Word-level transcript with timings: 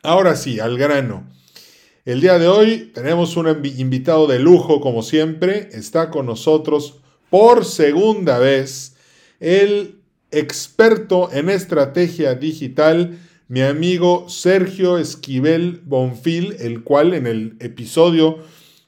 Ahora 0.02 0.36
sí, 0.36 0.60
al 0.60 0.78
grano. 0.78 1.26
El 2.04 2.20
día 2.20 2.38
de 2.38 2.46
hoy 2.46 2.92
tenemos 2.94 3.36
un 3.36 3.48
invitado 3.64 4.28
de 4.28 4.38
lujo, 4.38 4.80
como 4.80 5.02
siempre. 5.02 5.70
Está 5.72 6.10
con 6.10 6.26
nosotros 6.26 7.00
por 7.30 7.64
segunda 7.64 8.38
vez 8.38 8.94
el 9.40 9.98
experto 10.30 11.28
en 11.32 11.50
estrategia 11.50 12.36
digital, 12.36 13.18
mi 13.48 13.62
amigo 13.62 14.28
Sergio 14.28 14.98
Esquivel 14.98 15.80
Bonfil, 15.84 16.54
el 16.60 16.84
cual 16.84 17.14
en 17.14 17.26
el 17.26 17.56
episodio 17.58 18.38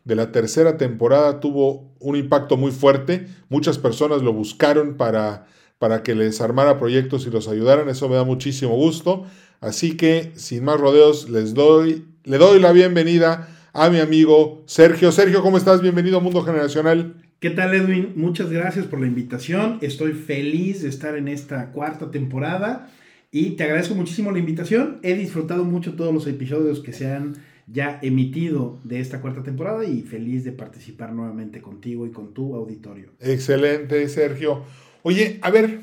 de 0.08 0.16
la 0.16 0.32
tercera 0.32 0.78
temporada 0.78 1.38
tuvo 1.38 1.92
un 2.00 2.16
impacto 2.16 2.56
muy 2.56 2.72
fuerte. 2.72 3.26
Muchas 3.50 3.76
personas 3.76 4.22
lo 4.22 4.32
buscaron 4.32 4.96
para, 4.96 5.46
para 5.78 6.02
que 6.02 6.14
les 6.14 6.40
armara 6.40 6.78
proyectos 6.78 7.26
y 7.26 7.30
los 7.30 7.46
ayudaran. 7.46 7.90
Eso 7.90 8.08
me 8.08 8.16
da 8.16 8.24
muchísimo 8.24 8.74
gusto. 8.74 9.26
Así 9.60 9.98
que, 9.98 10.32
sin 10.34 10.64
más 10.64 10.80
rodeos, 10.80 11.28
les 11.28 11.52
doy, 11.52 12.06
le 12.24 12.38
doy 12.38 12.58
la 12.58 12.72
bienvenida 12.72 13.54
a 13.74 13.90
mi 13.90 13.98
amigo 13.98 14.62
Sergio. 14.64 15.12
Sergio, 15.12 15.42
¿cómo 15.42 15.58
estás? 15.58 15.82
Bienvenido 15.82 16.16
a 16.16 16.20
Mundo 16.20 16.42
Generacional. 16.42 17.14
¿Qué 17.38 17.50
tal, 17.50 17.74
Edwin? 17.74 18.14
Muchas 18.16 18.48
gracias 18.48 18.86
por 18.86 19.00
la 19.00 19.06
invitación. 19.06 19.76
Estoy 19.82 20.14
feliz 20.14 20.82
de 20.82 20.88
estar 20.88 21.16
en 21.16 21.28
esta 21.28 21.70
cuarta 21.72 22.10
temporada 22.10 22.90
y 23.30 23.50
te 23.56 23.64
agradezco 23.64 23.94
muchísimo 23.94 24.32
la 24.32 24.38
invitación. 24.38 25.00
He 25.02 25.14
disfrutado 25.14 25.64
mucho 25.64 25.96
todos 25.96 26.14
los 26.14 26.26
episodios 26.26 26.80
que 26.80 26.94
se 26.94 27.12
han 27.12 27.34
ya 27.70 27.98
emitido 28.02 28.78
de 28.84 29.00
esta 29.00 29.20
cuarta 29.20 29.42
temporada 29.42 29.84
y 29.84 30.02
feliz 30.02 30.44
de 30.44 30.52
participar 30.52 31.12
nuevamente 31.12 31.60
contigo 31.60 32.06
y 32.06 32.10
con 32.10 32.32
tu 32.32 32.54
auditorio. 32.54 33.10
Excelente, 33.20 34.08
Sergio. 34.08 34.62
Oye, 35.02 35.38
a 35.42 35.50
ver, 35.50 35.82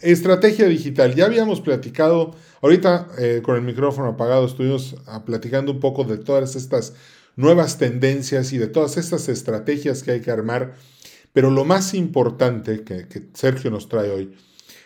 estrategia 0.00 0.66
digital. 0.66 1.14
Ya 1.14 1.26
habíamos 1.26 1.60
platicado, 1.60 2.34
ahorita 2.62 3.08
eh, 3.18 3.40
con 3.44 3.56
el 3.56 3.62
micrófono 3.62 4.08
apagado 4.08 4.46
estuvimos 4.46 4.96
ah, 5.06 5.24
platicando 5.24 5.72
un 5.72 5.80
poco 5.80 6.04
de 6.04 6.18
todas 6.18 6.56
estas 6.56 6.94
nuevas 7.36 7.78
tendencias 7.78 8.52
y 8.52 8.58
de 8.58 8.66
todas 8.66 8.96
estas 8.96 9.28
estrategias 9.28 10.02
que 10.02 10.10
hay 10.12 10.20
que 10.20 10.30
armar. 10.30 10.74
Pero 11.32 11.50
lo 11.50 11.64
más 11.64 11.94
importante 11.94 12.82
que, 12.82 13.06
que 13.06 13.28
Sergio 13.34 13.70
nos 13.70 13.88
trae 13.88 14.10
hoy 14.10 14.32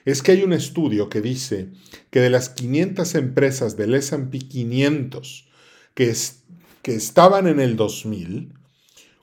es 0.05 0.23
que 0.23 0.33
hay 0.33 0.43
un 0.43 0.53
estudio 0.53 1.09
que 1.09 1.23
dice 1.23 1.69
que 2.11 2.21
de 2.21 2.29
las 2.29 2.51
500 2.51 3.15
empresas 3.15 3.79
del 3.79 3.95
S&P 3.95 4.39
500 4.41 5.49
que, 5.95 6.15
estaban 6.85 7.47
en 7.47 7.61
el 7.61 7.77
2000, 7.77 8.53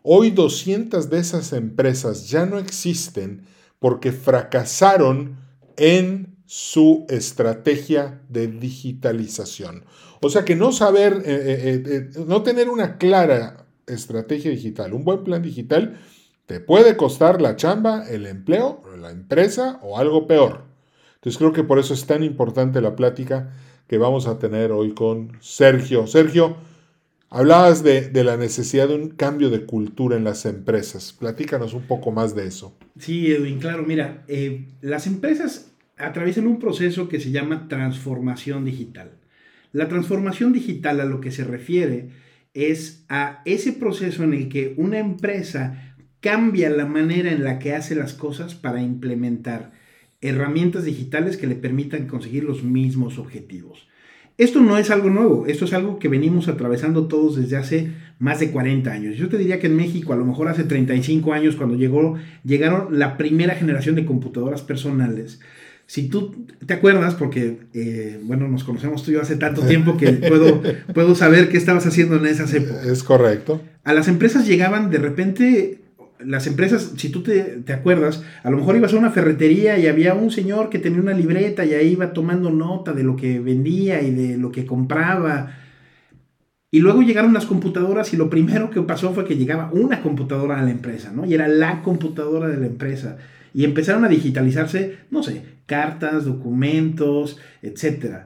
hoy 0.01 0.31
200 0.31 1.09
de 1.09 1.19
esas 1.19 1.53
empresas 1.53 2.29
ya 2.29 2.45
no 2.45 2.57
existen 2.57 3.45
porque 3.79 4.11
fracasaron 4.11 5.37
en 5.77 6.37
su 6.45 7.05
estrategia 7.09 8.21
de 8.29 8.47
digitalización. 8.47 9.85
O 10.21 10.29
sea 10.29 10.43
que 10.43 10.55
no 10.55 10.71
saber, 10.71 11.21
eh, 11.23 11.23
eh, 11.25 11.83
eh, 11.85 12.09
no 12.27 12.43
tener 12.43 12.69
una 12.69 12.97
clara 12.97 13.65
estrategia 13.87 14.51
digital, 14.51 14.93
un 14.93 15.03
buen 15.03 15.23
plan 15.23 15.41
digital, 15.41 15.99
te 16.45 16.59
puede 16.59 16.97
costar 16.97 17.41
la 17.41 17.55
chamba, 17.55 18.07
el 18.09 18.25
empleo, 18.25 18.83
la 18.99 19.11
empresa 19.11 19.79
o 19.81 19.97
algo 19.97 20.27
peor. 20.27 20.65
Entonces 21.15 21.37
creo 21.37 21.53
que 21.53 21.63
por 21.63 21.79
eso 21.79 21.93
es 21.93 22.05
tan 22.05 22.23
importante 22.23 22.81
la 22.81 22.95
plática 22.95 23.53
que 23.91 23.97
vamos 23.97 24.25
a 24.25 24.39
tener 24.39 24.71
hoy 24.71 24.93
con 24.93 25.33
Sergio. 25.41 26.07
Sergio, 26.07 26.55
hablabas 27.29 27.83
de, 27.83 28.09
la 28.23 28.37
necesidad 28.37 28.87
de 28.87 28.95
un 28.95 29.09
cambio 29.09 29.49
de 29.49 29.65
cultura 29.65 30.15
en 30.15 30.23
las 30.23 30.45
empresas. 30.45 31.11
Platícanos 31.11 31.73
un 31.73 31.81
poco 31.81 32.09
más 32.09 32.33
de 32.33 32.47
eso. 32.47 32.73
Sí, 32.97 33.29
Edwin, 33.29 33.59
claro, 33.59 33.83
mira, 33.83 34.23
eh, 34.29 34.69
las 34.79 35.07
empresas 35.07 35.73
atraviesan 35.97 36.47
un 36.47 36.57
proceso 36.57 37.09
que 37.09 37.19
se 37.19 37.31
llama 37.31 37.67
transformación 37.67 38.63
digital. 38.63 39.11
La 39.73 39.89
transformación 39.89 40.53
digital 40.53 41.01
a 41.01 41.05
lo 41.05 41.19
que 41.19 41.31
se 41.31 41.43
refiere 41.43 42.11
es 42.53 43.03
a 43.09 43.41
ese 43.43 43.73
proceso 43.73 44.23
en 44.23 44.33
el 44.33 44.47
que 44.47 44.73
una 44.77 44.99
empresa 44.99 45.97
cambia 46.21 46.69
la 46.69 46.85
manera 46.85 47.29
en 47.29 47.43
la 47.43 47.59
que 47.59 47.75
hace 47.75 47.95
las 47.95 48.13
cosas 48.13 48.55
para 48.55 48.81
implementar 48.81 49.73
herramientas 50.21 50.85
digitales 50.85 51.37
que 51.37 51.47
le 51.47 51.55
permitan 51.55 52.07
conseguir 52.07 52.43
los 52.43 52.63
mismos 52.63 53.17
objetivos. 53.17 53.87
Esto 54.37 54.61
no 54.61 54.77
es 54.77 54.89
algo 54.89 55.09
nuevo, 55.09 55.45
esto 55.45 55.65
es 55.65 55.73
algo 55.73 55.99
que 55.99 56.07
venimos 56.07 56.47
atravesando 56.47 57.07
todos 57.07 57.35
desde 57.35 57.57
hace 57.57 57.91
más 58.17 58.39
de 58.39 58.51
40 58.51 58.91
años. 58.91 59.17
Yo 59.17 59.29
te 59.29 59.37
diría 59.37 59.59
que 59.59 59.67
en 59.67 59.75
México, 59.75 60.13
a 60.13 60.15
lo 60.15 60.25
mejor 60.25 60.47
hace 60.47 60.63
35 60.63 61.33
años, 61.33 61.55
cuando 61.55 61.75
llegó, 61.75 62.17
llegaron 62.43 62.97
la 62.97 63.17
primera 63.17 63.55
generación 63.55 63.95
de 63.95 64.05
computadoras 64.05 64.61
personales, 64.61 65.41
si 65.91 66.07
tú 66.07 66.47
te 66.65 66.73
acuerdas, 66.73 67.15
porque, 67.15 67.57
eh, 67.73 68.17
bueno, 68.23 68.47
nos 68.47 68.63
conocemos 68.63 69.03
tú 69.03 69.11
y 69.11 69.15
yo 69.15 69.21
hace 69.21 69.35
tanto 69.35 69.61
tiempo 69.63 69.97
que 69.97 70.13
puedo, 70.29 70.61
puedo 70.93 71.15
saber 71.15 71.49
qué 71.49 71.57
estabas 71.57 71.85
haciendo 71.85 72.15
en 72.15 72.27
esas 72.27 72.53
épocas. 72.53 72.85
Es 72.85 73.03
correcto. 73.03 73.61
A 73.83 73.93
las 73.93 74.07
empresas 74.07 74.47
llegaban 74.47 74.89
de 74.89 74.99
repente 74.99 75.80
las 76.25 76.47
empresas, 76.47 76.93
si 76.97 77.09
tú 77.09 77.23
te, 77.23 77.63
acuerdas, 77.73 78.23
a 78.43 78.49
lo 78.49 78.57
mejor 78.57 78.75
ibas 78.75 78.93
a 78.93 78.97
una 78.97 79.11
ferretería 79.11 79.77
y 79.77 79.87
había 79.87 80.13
un 80.13 80.31
señor 80.31 80.69
que 80.69 80.79
tenía 80.79 81.01
una 81.01 81.13
libreta 81.13 81.65
y 81.65 81.73
ahí 81.73 81.89
iba 81.89 82.13
tomando 82.13 82.49
nota 82.49 82.93
de 82.93 83.03
lo 83.03 83.15
que 83.15 83.39
vendía 83.39 84.01
y 84.01 84.11
de 84.11 84.37
lo 84.37 84.51
que 84.51 84.65
compraba. 84.65 85.51
Y 86.69 86.79
luego 86.79 87.01
llegaron 87.01 87.33
las 87.33 87.45
computadoras 87.45 88.13
y 88.13 88.17
lo 88.17 88.29
primero 88.29 88.69
que 88.69 88.81
pasó 88.81 89.13
fue 89.13 89.25
que 89.25 89.35
llegaba 89.35 89.71
una 89.73 90.01
computadora 90.01 90.59
a 90.59 90.63
la 90.63 90.71
empresa, 90.71 91.11
¿no? 91.13 91.25
Y 91.25 91.33
era 91.33 91.47
la 91.47 91.81
computadora 91.81 92.47
de 92.47 92.57
la 92.57 92.67
empresa. 92.67 93.17
Y 93.53 93.65
empezaron 93.65 94.05
a 94.05 94.09
digitalizarse, 94.09 94.99
no 95.09 95.23
sé, 95.23 95.43
cartas, 95.65 96.23
documentos, 96.23 97.37
etc. 97.61 98.21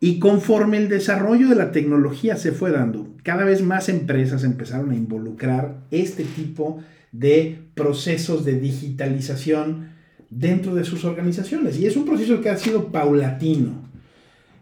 Y 0.00 0.20
conforme 0.20 0.76
el 0.76 0.88
desarrollo 0.88 1.48
de 1.48 1.56
la 1.56 1.72
tecnología 1.72 2.36
se 2.36 2.52
fue 2.52 2.70
dando, 2.70 3.08
cada 3.24 3.44
vez 3.44 3.62
más 3.62 3.88
empresas 3.88 4.44
empezaron 4.44 4.92
a 4.92 4.94
involucrar 4.94 5.78
este 5.90 6.22
tipo 6.22 6.78
de 6.78 6.97
de 7.12 7.58
procesos 7.74 8.44
de 8.44 8.58
digitalización 8.58 9.90
dentro 10.30 10.74
de 10.74 10.84
sus 10.84 11.04
organizaciones. 11.04 11.78
Y 11.78 11.86
es 11.86 11.96
un 11.96 12.04
proceso 12.04 12.40
que 12.40 12.50
ha 12.50 12.56
sido 12.56 12.88
paulatino. 12.88 13.88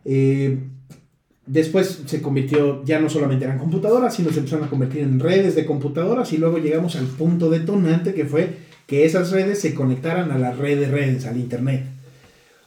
Eh, 0.04 0.58
después 1.46 2.02
se 2.06 2.22
convirtió, 2.22 2.84
ya 2.84 3.00
no 3.00 3.08
solamente 3.08 3.44
eran 3.44 3.58
computadoras, 3.58 4.14
sino 4.14 4.30
se 4.30 4.38
empezaron 4.38 4.66
a 4.66 4.70
convertir 4.70 5.02
en 5.02 5.20
redes 5.20 5.54
de 5.54 5.66
computadoras 5.66 6.32
y 6.32 6.38
luego 6.38 6.58
llegamos 6.58 6.96
al 6.96 7.06
punto 7.06 7.50
detonante 7.50 8.14
que 8.14 8.24
fue 8.24 8.66
que 8.86 9.04
esas 9.04 9.32
redes 9.32 9.60
se 9.60 9.74
conectaran 9.74 10.30
a 10.30 10.38
la 10.38 10.52
red 10.52 10.78
de 10.78 10.88
redes, 10.88 11.26
al 11.26 11.38
Internet. 11.38 11.84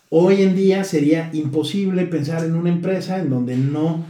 Hoy 0.10 0.42
en 0.42 0.56
día 0.56 0.84
sería 0.84 1.30
imposible 1.34 2.06
pensar 2.06 2.44
en 2.44 2.56
una 2.56 2.72
empresa 2.72 3.20
en 3.20 3.30
donde 3.30 3.56
no 3.56 4.04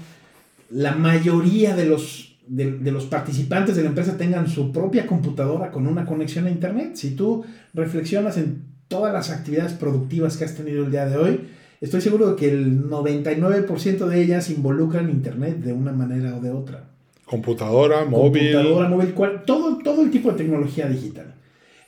la 0.69 0.93
mayoría 0.95 1.75
de 1.75 1.85
los, 1.85 2.28
de, 2.49 2.71
de 2.79 2.91
los 2.91 3.05
participantes 3.05 3.75
de 3.75 3.83
la 3.83 3.89
empresa 3.89 4.17
tengan 4.17 4.47
su 4.49 4.71
propia 4.71 5.05
computadora 5.07 5.71
con 5.71 5.87
una 5.87 6.05
conexión 6.05 6.45
a 6.47 6.49
Internet. 6.51 6.95
Si 6.95 7.11
tú 7.11 7.45
reflexionas 7.73 8.37
en 8.37 8.63
todas 8.87 9.13
las 9.13 9.29
actividades 9.29 9.73
productivas 9.73 10.35
que 10.35 10.45
has 10.45 10.55
tenido 10.55 10.83
el 10.85 10.91
día 10.91 11.05
de 11.05 11.17
hoy, 11.17 11.39
estoy 11.79 12.01
seguro 12.01 12.31
de 12.31 12.35
que 12.35 12.49
el 12.49 12.89
99% 12.89 14.05
de 14.07 14.21
ellas 14.21 14.49
involucran 14.49 15.09
Internet 15.09 15.59
de 15.59 15.73
una 15.73 15.91
manera 15.93 16.35
o 16.35 16.41
de 16.41 16.51
otra. 16.51 16.85
Computadora, 17.25 18.05
móvil. 18.05 18.51
Computadora, 18.53 18.89
móvil, 18.89 19.13
cual- 19.13 19.43
todo, 19.45 19.77
todo 19.77 20.01
el 20.01 20.09
tipo 20.11 20.31
de 20.31 20.37
tecnología 20.37 20.87
digital. 20.89 21.35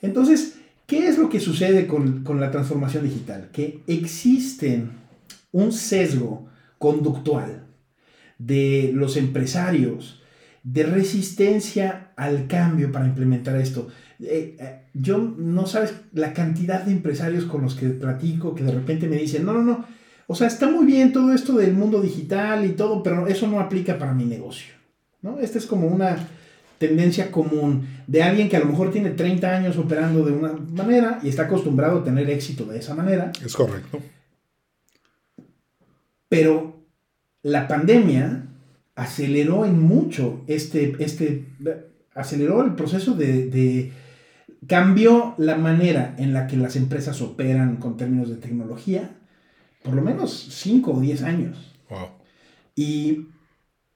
Entonces, 0.00 0.58
¿qué 0.86 1.08
es 1.08 1.18
lo 1.18 1.28
que 1.28 1.40
sucede 1.40 1.86
con, 1.88 2.22
con 2.22 2.40
la 2.40 2.50
transformación 2.52 3.02
digital? 3.04 3.48
Que 3.52 3.80
existen 3.88 4.90
un 5.50 5.72
sesgo 5.72 6.46
conductual 6.78 7.64
de 8.38 8.92
los 8.94 9.16
empresarios 9.16 10.21
de 10.62 10.84
resistencia 10.84 12.12
al 12.16 12.46
cambio 12.46 12.92
para 12.92 13.06
implementar 13.06 13.56
esto. 13.56 13.88
Eh, 14.20 14.56
eh, 14.60 14.82
yo 14.94 15.18
no 15.18 15.66
sabes 15.66 15.94
la 16.12 16.32
cantidad 16.32 16.82
de 16.82 16.92
empresarios 16.92 17.44
con 17.44 17.62
los 17.62 17.74
que 17.74 17.88
platico 17.88 18.54
que 18.54 18.62
de 18.62 18.72
repente 18.72 19.08
me 19.08 19.16
dicen, 19.16 19.44
no, 19.44 19.52
no, 19.54 19.62
no, 19.62 19.84
o 20.26 20.34
sea, 20.34 20.46
está 20.46 20.70
muy 20.70 20.86
bien 20.86 21.12
todo 21.12 21.34
esto 21.34 21.54
del 21.54 21.74
mundo 21.74 22.00
digital 22.00 22.64
y 22.64 22.70
todo, 22.70 23.02
pero 23.02 23.26
eso 23.26 23.48
no 23.48 23.60
aplica 23.60 23.98
para 23.98 24.14
mi 24.14 24.24
negocio. 24.24 24.72
¿no? 25.20 25.38
Esta 25.40 25.58
es 25.58 25.66
como 25.66 25.88
una 25.88 26.16
tendencia 26.78 27.30
común 27.30 27.86
de 28.06 28.22
alguien 28.22 28.48
que 28.48 28.56
a 28.56 28.60
lo 28.60 28.66
mejor 28.66 28.90
tiene 28.90 29.10
30 29.10 29.56
años 29.56 29.76
operando 29.78 30.24
de 30.24 30.32
una 30.32 30.52
manera 30.52 31.20
y 31.22 31.28
está 31.28 31.42
acostumbrado 31.42 32.00
a 32.00 32.04
tener 32.04 32.28
éxito 32.30 32.64
de 32.64 32.78
esa 32.78 32.94
manera, 32.94 33.30
Es 33.44 33.54
correcto. 33.54 34.00
pero 36.28 36.80
la 37.42 37.68
pandemia 37.68 38.46
aceleró 39.02 39.64
en 39.64 39.80
mucho 39.80 40.42
este, 40.46 40.96
este 40.98 41.46
aceleró 42.14 42.62
el 42.64 42.74
proceso 42.74 43.14
de, 43.14 43.46
de- 43.46 43.92
cambió 44.66 45.34
la 45.38 45.56
manera 45.56 46.14
en 46.18 46.32
la 46.32 46.46
que 46.46 46.56
las 46.56 46.76
empresas 46.76 47.20
operan 47.20 47.76
con 47.76 47.96
términos 47.96 48.28
de 48.28 48.36
tecnología, 48.36 49.10
por 49.82 49.94
lo 49.94 50.02
menos 50.02 50.30
5 50.50 50.92
o 50.92 51.00
10 51.00 51.22
años. 51.24 51.74
Wow. 51.90 52.06
Y, 52.76 53.26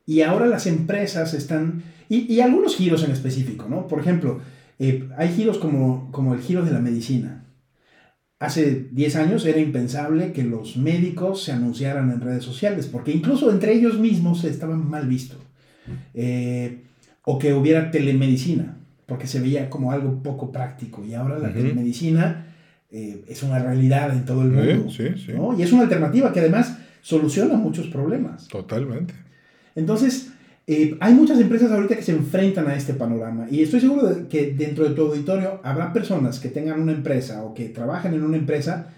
y 0.06 0.22
ahora 0.22 0.46
las 0.46 0.66
empresas 0.66 1.34
están, 1.34 1.82
y, 2.08 2.32
y 2.32 2.40
algunos 2.40 2.74
giros 2.76 3.04
en 3.04 3.12
específico, 3.12 3.66
¿no? 3.68 3.86
Por 3.86 4.00
ejemplo, 4.00 4.40
eh, 4.78 5.08
hay 5.16 5.28
giros 5.32 5.58
como, 5.58 6.10
como 6.10 6.34
el 6.34 6.40
giro 6.40 6.64
de 6.64 6.72
la 6.72 6.80
medicina. 6.80 7.44
Hace 8.38 8.88
10 8.92 9.16
años 9.16 9.46
era 9.46 9.58
impensable 9.58 10.32
que 10.32 10.44
los 10.44 10.76
médicos 10.76 11.42
se 11.42 11.52
anunciaran 11.52 12.10
en 12.10 12.20
redes 12.20 12.44
sociales, 12.44 12.86
porque 12.86 13.10
incluso 13.12 13.50
entre 13.50 13.72
ellos 13.72 13.98
mismos 13.98 14.44
estaban 14.44 14.88
mal 14.90 15.06
visto. 15.08 15.36
Eh, 16.14 16.82
o 17.24 17.38
que 17.38 17.54
hubiera 17.54 17.90
telemedicina, 17.90 18.76
porque 19.06 19.26
se 19.26 19.40
veía 19.40 19.70
como 19.70 19.90
algo 19.90 20.22
poco 20.22 20.52
práctico. 20.52 21.04
Y 21.04 21.14
ahora 21.14 21.38
la 21.38 21.52
telemedicina 21.52 22.46
eh, 22.90 23.24
es 23.26 23.42
una 23.42 23.58
realidad 23.58 24.12
en 24.12 24.24
todo 24.24 24.42
el 24.42 24.50
Sí, 24.50 24.74
mundo. 24.74 24.90
sí, 24.92 25.08
sí. 25.24 25.32
¿no? 25.34 25.58
Y 25.58 25.62
es 25.62 25.72
una 25.72 25.82
alternativa 25.84 26.32
que 26.32 26.40
además 26.40 26.76
soluciona 27.00 27.54
muchos 27.54 27.86
problemas. 27.88 28.48
Totalmente. 28.48 29.14
Entonces, 29.74 30.32
eh, 30.68 30.96
hay 30.98 31.14
muchas 31.14 31.38
empresas 31.38 31.70
ahorita 31.70 31.94
que 31.94 32.02
se 32.02 32.12
enfrentan 32.12 32.66
a 32.66 32.74
este 32.74 32.94
panorama 32.94 33.46
y 33.48 33.62
estoy 33.62 33.80
seguro 33.80 34.08
de 34.08 34.26
que 34.26 34.52
dentro 34.52 34.88
de 34.88 34.94
tu 34.94 35.02
auditorio 35.02 35.60
habrá 35.62 35.92
personas 35.92 36.40
que 36.40 36.48
tengan 36.48 36.80
una 36.80 36.92
empresa 36.92 37.44
o 37.44 37.54
que 37.54 37.68
trabajen 37.68 38.14
en 38.14 38.24
una 38.24 38.36
empresa 38.36 38.88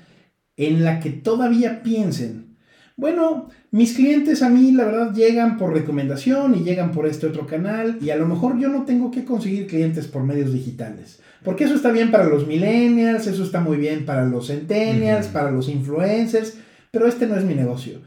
en 0.57 0.83
la 0.83 0.99
que 0.99 1.11
todavía 1.11 1.83
piensen, 1.83 2.57
bueno, 2.97 3.49
mis 3.71 3.95
clientes 3.95 4.43
a 4.43 4.49
mí 4.49 4.73
la 4.73 4.85
verdad 4.85 5.15
llegan 5.15 5.57
por 5.57 5.73
recomendación 5.75 6.57
y 6.57 6.65
llegan 6.65 6.91
por 6.91 7.07
este 7.07 7.27
otro 7.27 7.47
canal 7.47 7.99
y 8.01 8.11
a 8.11 8.17
lo 8.17 8.27
mejor 8.27 8.59
yo 8.59 8.69
no 8.69 8.85
tengo 8.85 9.11
que 9.11 9.25
conseguir 9.25 9.67
clientes 9.67 10.09
por 10.09 10.25
medios 10.25 10.53
digitales. 10.53 11.21
Porque 11.45 11.65
eso 11.65 11.75
está 11.75 11.93
bien 11.93 12.11
para 12.11 12.25
los 12.25 12.49
millennials, 12.49 13.29
eso 13.29 13.45
está 13.45 13.61
muy 13.61 13.77
bien 13.77 14.05
para 14.05 14.25
los 14.25 14.49
centennials, 14.49 15.29
para 15.29 15.53
los 15.53 15.69
influencers, 15.69 16.55
pero 16.91 17.07
este 17.07 17.27
no 17.27 17.37
es 17.37 17.45
mi 17.45 17.55
negocio. 17.55 18.01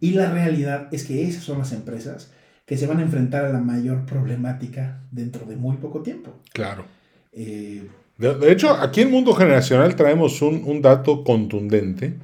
Y 0.00 0.12
la 0.12 0.32
realidad 0.32 0.88
es 0.90 1.04
que 1.04 1.28
esas 1.28 1.44
son 1.44 1.58
las 1.58 1.72
empresas 1.72 2.30
que 2.70 2.76
se 2.76 2.86
van 2.86 3.00
a 3.00 3.02
enfrentar 3.02 3.44
a 3.44 3.52
la 3.52 3.58
mayor 3.58 4.06
problemática 4.06 5.02
dentro 5.10 5.44
de 5.44 5.56
muy 5.56 5.78
poco 5.78 6.02
tiempo. 6.02 6.38
Claro. 6.52 6.84
Eh, 7.32 7.82
De, 8.16 8.34
de 8.36 8.52
hecho, 8.52 8.70
aquí 8.70 9.00
en 9.00 9.10
Mundo 9.10 9.34
Generacional 9.34 9.96
traemos 9.96 10.40
un, 10.40 10.62
un 10.64 10.80
dato 10.80 11.24
contundente, 11.24 12.14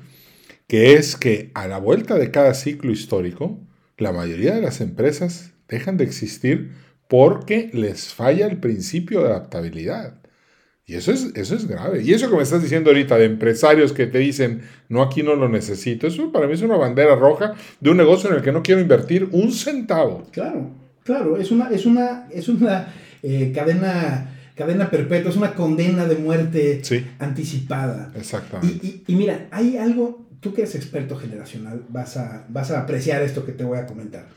que 0.69 0.93
es 0.94 1.16
que 1.16 1.50
a 1.54 1.66
la 1.66 1.78
vuelta 1.78 2.14
de 2.14 2.31
cada 2.31 2.54
ciclo 2.54 2.93
histórico, 2.93 3.58
la 3.98 4.12
mayoría 4.12 4.54
de 4.54 4.62
las 4.62 4.81
empresas 4.81 5.50
dejan 5.69 5.96
de 5.96 6.04
existir 6.04 6.70
porque 7.08 7.69
les 7.72 8.14
falla 8.14 8.46
el 8.46 8.58
principio 8.60 9.22
de 9.22 9.31
adaptabilidad. 9.31 10.20
Y 10.88 10.94
eso 10.94 11.10
es, 11.10 11.32
eso 11.34 11.56
es 11.56 11.66
grave. 11.66 12.02
Y 12.04 12.12
eso 12.14 12.30
que 12.30 12.36
me 12.36 12.42
estás 12.44 12.62
diciendo 12.62 12.90
ahorita 12.90 13.16
de 13.18 13.24
empresarios 13.24 13.92
que 13.92 14.06
te 14.06 14.18
dicen, 14.18 14.62
no, 14.88 15.02
aquí 15.02 15.22
no 15.24 15.34
lo 15.34 15.48
necesito, 15.48 16.06
eso 16.06 16.30
para 16.30 16.46
mí 16.46 16.52
es 16.54 16.62
una 16.62 16.76
bandera 16.76 17.16
roja 17.16 17.54
de 17.80 17.90
un 17.90 17.96
negocio 17.96 18.30
en 18.30 18.36
el 18.36 18.42
que 18.42 18.52
no 18.52 18.62
quiero 18.62 18.80
invertir 18.80 19.28
un 19.32 19.50
centavo. 19.52 20.22
claro, 20.30 20.70
claro, 21.02 21.38
es 21.38 21.50
una, 21.50 21.70
es 21.70 21.86
una, 21.86 22.28
es 22.30 22.48
una 22.48 22.94
eh, 23.24 23.50
cadena, 23.52 24.30
cadena 24.54 24.88
perpetua, 24.88 25.30
es 25.32 25.36
una 25.36 25.54
condena 25.54 26.06
de 26.06 26.16
muerte 26.16 26.80
Sí, 26.84 27.04
anticipada. 27.18 28.12
exactamente. 28.14 28.86
Y, 28.86 28.88
y- 28.88 29.04
y 29.12 29.16
mira, 29.16 29.48
hay 29.50 29.76
algo, 29.78 30.28
tú 30.38 30.54
que 30.54 30.60
eres 30.62 30.76
experto 30.76 31.16
generacional, 31.16 31.82
vas 31.88 32.16
a, 32.16 32.46
vas 32.48 32.70
a 32.70 32.82
apreciar 32.82 33.22
esto 33.22 33.44
que 33.44 33.50
te 33.50 33.64
voy 33.64 33.78
a 33.78 33.86
comentar. 33.86 34.28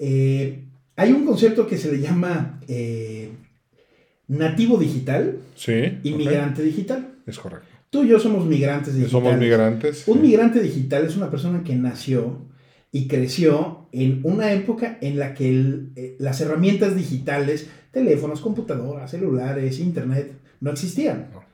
Eh, 0.00 0.64
hay 0.96 1.12
un 1.12 1.24
concepto 1.24 1.66
que 1.68 1.78
se 1.78 1.92
le 1.92 2.00
llama 2.00 2.60
eh, 2.66 3.30
nativo 4.28 4.78
digital 4.78 5.38
Sí, 5.54 5.98
y 6.02 6.12
migrante 6.12 6.62
digital. 6.62 7.08
es 7.26 7.38
correcto. 7.38 7.68
Tú 7.90 8.02
y 8.04 8.08
yo 8.08 8.18
somos 8.18 8.44
migrantes 8.46 8.94
digitales. 8.94 9.12
Somos 9.12 9.36
migrantes. 9.38 10.08
Un 10.08 10.16
sí. 10.16 10.20
migrante 10.22 10.60
digital 10.60 11.04
es 11.06 11.16
una 11.16 11.30
persona 11.30 11.62
que 11.62 11.74
nació 11.76 12.38
y 12.90 13.06
creció 13.06 13.88
en 13.92 14.20
una 14.24 14.52
época 14.52 14.98
en 15.00 15.18
la 15.18 15.34
que 15.34 15.48
el- 15.48 15.90
eh, 15.96 16.16
las 16.18 16.40
herramientas 16.40 16.96
digitales, 16.96 17.68
teléfonos, 17.92 18.40
computadoras, 18.40 19.10
celulares, 19.12 19.78
internet, 19.78 20.32
no 20.60 20.70
existían. 20.72 21.28
No. 21.32 21.44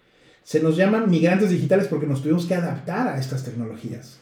Se 0.43 0.61
nos 0.61 0.77
llaman 0.77 1.11
migrantes 1.11 1.51
digitales 1.51 1.87
porque 1.89 2.07
nos 2.07 2.23
tuvimos 2.23 2.47
que 2.47 2.55
adaptar 2.55 3.09
a 3.09 3.19
estas 3.19 3.45
tecnologías. 3.45 4.19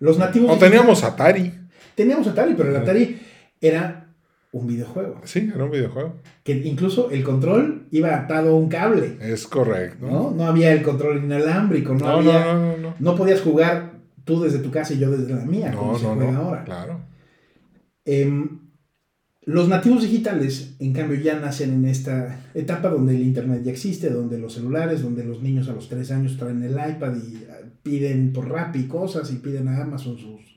Los 0.00 0.18
nativos... 0.18 0.50
O 0.50 0.54
digitales- 0.54 0.70
teníamos 0.72 1.04
Atari. 1.04 1.52
Teníamos 1.94 2.26
Atari, 2.26 2.54
pero 2.56 2.70
el. 2.70 2.76
Atari 2.76 3.18
era 3.60 4.05
un 4.60 4.66
videojuego. 4.66 5.20
Sí, 5.24 5.50
era 5.54 5.64
un 5.64 5.70
videojuego. 5.70 6.14
Que 6.44 6.52
incluso 6.66 7.10
el 7.10 7.22
control 7.22 7.86
iba 7.90 8.14
atado 8.14 8.50
a 8.50 8.54
un 8.56 8.68
cable. 8.68 9.16
Es 9.20 9.46
correcto. 9.46 10.06
¿no? 10.06 10.30
No 10.30 10.44
había 10.46 10.72
el 10.72 10.82
control 10.82 11.24
inalámbrico, 11.24 11.94
no, 11.94 11.98
No, 11.98 12.06
no, 12.22 12.30
había... 12.30 12.54
no, 12.54 12.66
no, 12.72 12.76
no. 12.78 12.94
No 12.98 13.16
podías 13.16 13.40
jugar 13.40 13.92
tú 14.24 14.40
desde 14.42 14.58
tu 14.58 14.70
casa 14.70 14.94
y 14.94 14.98
yo 14.98 15.10
desde 15.10 15.34
la 15.34 15.44
mía, 15.44 15.72
como 15.72 15.92
No, 15.92 15.98
se 15.98 16.04
no, 16.04 16.14
juega 16.14 16.32
no. 16.32 16.38
ahora. 16.40 16.64
Claro. 16.64 17.00
Em, 18.04 18.60
los 19.42 19.68
nativos 19.68 20.02
digitales, 20.02 20.74
en 20.80 20.92
cambio, 20.92 21.20
ya 21.20 21.38
nacen 21.38 21.72
en 21.72 21.84
esta 21.86 22.40
etapa 22.54 22.88
donde 22.88 23.14
el 23.14 23.22
Internet 23.22 23.62
ya 23.64 23.70
existe, 23.70 24.10
donde 24.10 24.38
los 24.38 24.54
celulares, 24.54 25.02
donde 25.02 25.22
los 25.24 25.40
niños 25.42 25.68
a 25.68 25.72
los 25.72 25.88
3 25.88 26.10
años 26.10 26.36
traen 26.36 26.62
el 26.64 26.72
iPad 26.72 27.14
y 27.16 27.44
ah, 27.50 27.58
piden 27.82 28.32
por 28.32 28.48
Rappi 28.48 28.88
cosas 28.88 29.30
y 29.32 29.36
piden 29.36 29.68
a 29.68 29.82
Amazon 29.82 30.18
sus, 30.18 30.55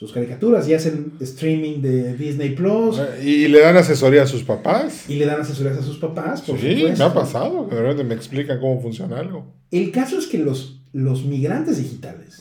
sus 0.00 0.12
caricaturas 0.14 0.66
y 0.66 0.72
hacen 0.72 1.12
streaming 1.20 1.82
de 1.82 2.16
Disney 2.16 2.54
Plus 2.54 2.98
Eh, 2.98 3.22
Y 3.22 3.48
le 3.48 3.60
dan 3.60 3.76
asesoría 3.76 4.22
a 4.22 4.26
sus 4.26 4.42
papás. 4.44 5.04
y 5.10 5.16
le 5.16 5.26
dan 5.26 5.42
asesorías 5.42 5.76
a 5.76 5.82
sus 5.82 5.98
papás. 5.98 6.40
Por 6.40 6.58
Sí, 6.58 6.74
supuesto. 6.74 6.98
me 6.98 7.04
ha 7.10 7.12
pasado. 7.12 7.66
De 7.70 7.78
repente 7.82 8.04
me 8.04 8.14
explican 8.14 8.58
cómo 8.60 8.80
funciona 8.80 9.18
algo. 9.18 9.44
El 9.70 9.92
caso 9.92 10.18
es 10.18 10.26
que 10.26 10.38
los, 10.38 10.80
los 10.94 11.26
migrantes 11.26 11.76
digitales, 11.76 12.38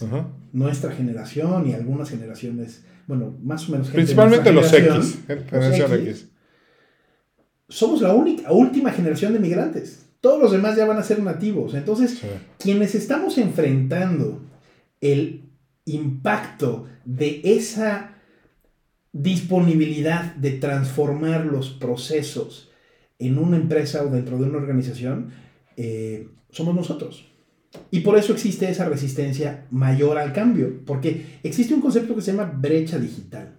nuestra 0.54 0.92
generación 0.94 1.68
y 1.68 1.74
algunas 1.74 2.10
generaciones, 2.10 2.86
bueno, 3.08 3.36
más 3.44 3.68
o 3.68 3.74
menos 3.74 3.88
gente 3.88 3.98
de 4.00 4.04
Principalmente 4.06 4.54
los 4.54 4.72
X. 4.72 5.18
generación, 5.28 5.92
los 5.92 6.00
X. 6.00 6.30
somos 7.68 8.02
la 8.02 8.14
única, 8.16 8.52
última 8.54 8.92
generación 8.92 9.34
de 9.34 9.40
migrantes. 9.40 10.06
Todos 10.22 10.42
los 10.42 10.52
demás 10.54 10.78
ya 10.78 10.86
van 10.86 10.98
a 10.98 11.04
ser 11.04 11.22
nativos. 11.22 11.74
Entonces, 11.74 12.12
Sí. 12.20 12.28
quienes 12.58 12.96
estamos 12.96 13.38
enfrentando 13.38 14.42
el 15.02 15.44
impacto 15.94 16.88
de 17.06 17.42
esa 17.44 18.16
disponibilidad 19.12 20.36
de 20.36 20.52
transformar 20.52 21.46
los 21.46 21.70
procesos 21.70 22.72
en 23.18 23.38
una 23.38 23.58
empresa 23.58 24.04
o 24.04 24.10
dentro 24.10 24.38
de 24.38 24.46
una 24.46 24.58
organización, 24.58 25.32
eh, 25.76 26.30
somos 26.52 26.76
nosotros. 26.76 27.26
Y 27.92 28.00
por 28.00 28.18
eso 28.18 28.34
existe 28.34 28.70
esa 28.70 28.88
resistencia 28.88 29.66
mayor 29.70 30.18
al 30.18 30.34
cambio, 30.34 30.82
porque 30.86 31.40
existe 31.44 31.74
un 31.74 31.82
concepto 31.82 32.16
que 32.16 32.22
se 32.22 32.32
llama 32.32 32.52
brecha 32.56 32.98
digital. 32.98 33.56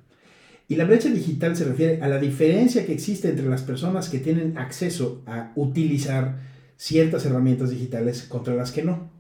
Y 0.66 0.76
la 0.76 0.84
brecha 0.84 1.08
digital 1.08 1.56
se 1.56 1.64
refiere 1.64 2.00
a 2.00 2.08
la 2.08 2.18
diferencia 2.18 2.87
que 2.87 2.92
existe 2.92 3.28
entre 3.28 3.49
las 3.49 3.62
personas 3.62 4.08
que 4.08 4.20
tienen 4.20 4.56
acceso 4.56 5.22
a 5.26 5.52
utilizar 5.56 6.38
ciertas 6.76 7.26
herramientas 7.26 7.70
digitales 7.70 8.22
contra 8.22 8.54
las 8.54 8.70
que 8.70 8.82
no. 8.82 9.10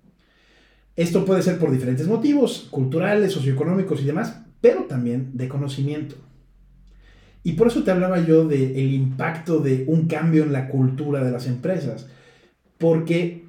Esto 1.00 1.24
puede 1.24 1.40
ser 1.40 1.58
por 1.58 1.70
diferentes 1.70 2.06
motivos, 2.06 2.68
culturales, 2.70 3.32
socioeconómicos 3.32 4.02
y 4.02 4.04
demás, 4.04 4.42
pero 4.60 4.82
también 4.82 5.30
de 5.32 5.48
conocimiento. 5.48 6.16
Y 7.42 7.52
por 7.54 7.68
eso 7.68 7.84
te 7.84 7.90
hablaba 7.90 8.22
yo 8.22 8.46
del 8.46 8.76
el 8.76 8.92
impacto 8.92 9.60
de 9.60 9.84
un 9.86 10.08
cambio 10.08 10.42
en 10.42 10.52
la 10.52 10.68
cultura 10.68 11.24
de 11.24 11.30
las 11.30 11.46
empresas, 11.46 12.06
porque 12.76 13.46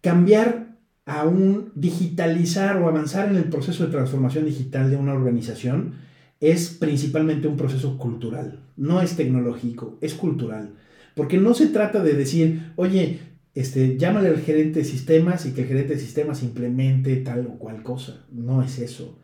cambiar 0.00 0.78
a 1.04 1.26
un 1.26 1.70
digitalizar 1.74 2.78
o 2.78 2.88
avanzar 2.88 3.28
en 3.28 3.36
el 3.36 3.50
proceso 3.50 3.84
de 3.84 3.92
transformación 3.92 4.46
digital 4.46 4.88
de 4.88 4.96
una 4.96 5.12
organización 5.12 5.96
es 6.40 6.70
principalmente 6.70 7.46
un 7.46 7.58
proceso 7.58 7.98
cultural, 7.98 8.60
no 8.74 9.02
es 9.02 9.16
tecnológico, 9.16 9.98
es 10.00 10.14
cultural. 10.14 10.70
Porque 11.14 11.36
no 11.36 11.52
se 11.52 11.66
trata 11.66 12.02
de 12.02 12.14
decir, 12.14 12.72
oye, 12.76 13.18
este, 13.58 13.98
llámale 13.98 14.28
al 14.28 14.38
gerente 14.38 14.78
de 14.78 14.84
sistemas 14.84 15.44
y 15.44 15.50
que 15.50 15.62
el 15.62 15.66
gerente 15.66 15.94
de 15.94 16.00
sistemas 16.00 16.44
implemente 16.44 17.16
tal 17.16 17.44
o 17.48 17.58
cual 17.58 17.82
cosa. 17.82 18.24
No 18.30 18.62
es 18.62 18.78
eso. 18.78 19.18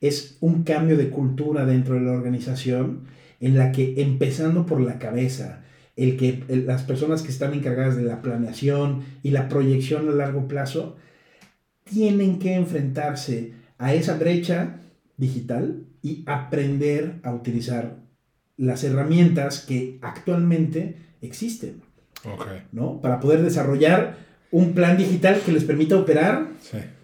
Es 0.00 0.38
un 0.40 0.62
cambio 0.62 0.96
de 0.96 1.10
cultura 1.10 1.66
dentro 1.66 1.96
de 1.96 2.00
la 2.00 2.12
organización 2.12 3.02
en 3.40 3.58
la 3.58 3.72
que 3.72 4.00
empezando 4.00 4.64
por 4.64 4.80
la 4.80 4.98
cabeza, 4.98 5.64
el 5.96 6.16
que 6.16 6.44
las 6.48 6.84
personas 6.84 7.20
que 7.20 7.28
están 7.28 7.52
encargadas 7.52 7.94
de 7.94 8.04
la 8.04 8.22
planeación 8.22 9.02
y 9.22 9.32
la 9.32 9.50
proyección 9.50 10.08
a 10.08 10.12
largo 10.12 10.48
plazo 10.48 10.96
tienen 11.84 12.38
que 12.38 12.54
enfrentarse 12.54 13.52
a 13.76 13.92
esa 13.92 14.16
brecha 14.16 14.80
digital 15.18 15.84
y 16.00 16.24
aprender 16.24 17.20
a 17.22 17.34
utilizar 17.34 17.98
las 18.56 18.82
herramientas 18.82 19.60
que 19.60 19.98
actualmente 20.00 20.96
existen. 21.20 21.82
¿No? 22.72 23.00
Para 23.00 23.20
poder 23.20 23.42
desarrollar 23.42 24.16
un 24.50 24.72
plan 24.72 24.96
digital 24.96 25.40
que 25.44 25.52
les 25.52 25.64
permita 25.64 25.96
operar 25.96 26.48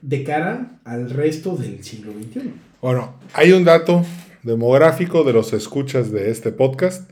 de 0.02 0.24
cara 0.24 0.80
al 0.84 1.10
resto 1.10 1.56
del 1.56 1.82
siglo 1.82 2.12
XXI. 2.12 2.52
Bueno, 2.80 3.18
hay 3.34 3.52
un 3.52 3.64
dato 3.64 4.04
demográfico 4.42 5.24
de 5.24 5.32
los 5.32 5.52
escuchas 5.52 6.12
de 6.12 6.30
este 6.30 6.52
podcast, 6.52 7.10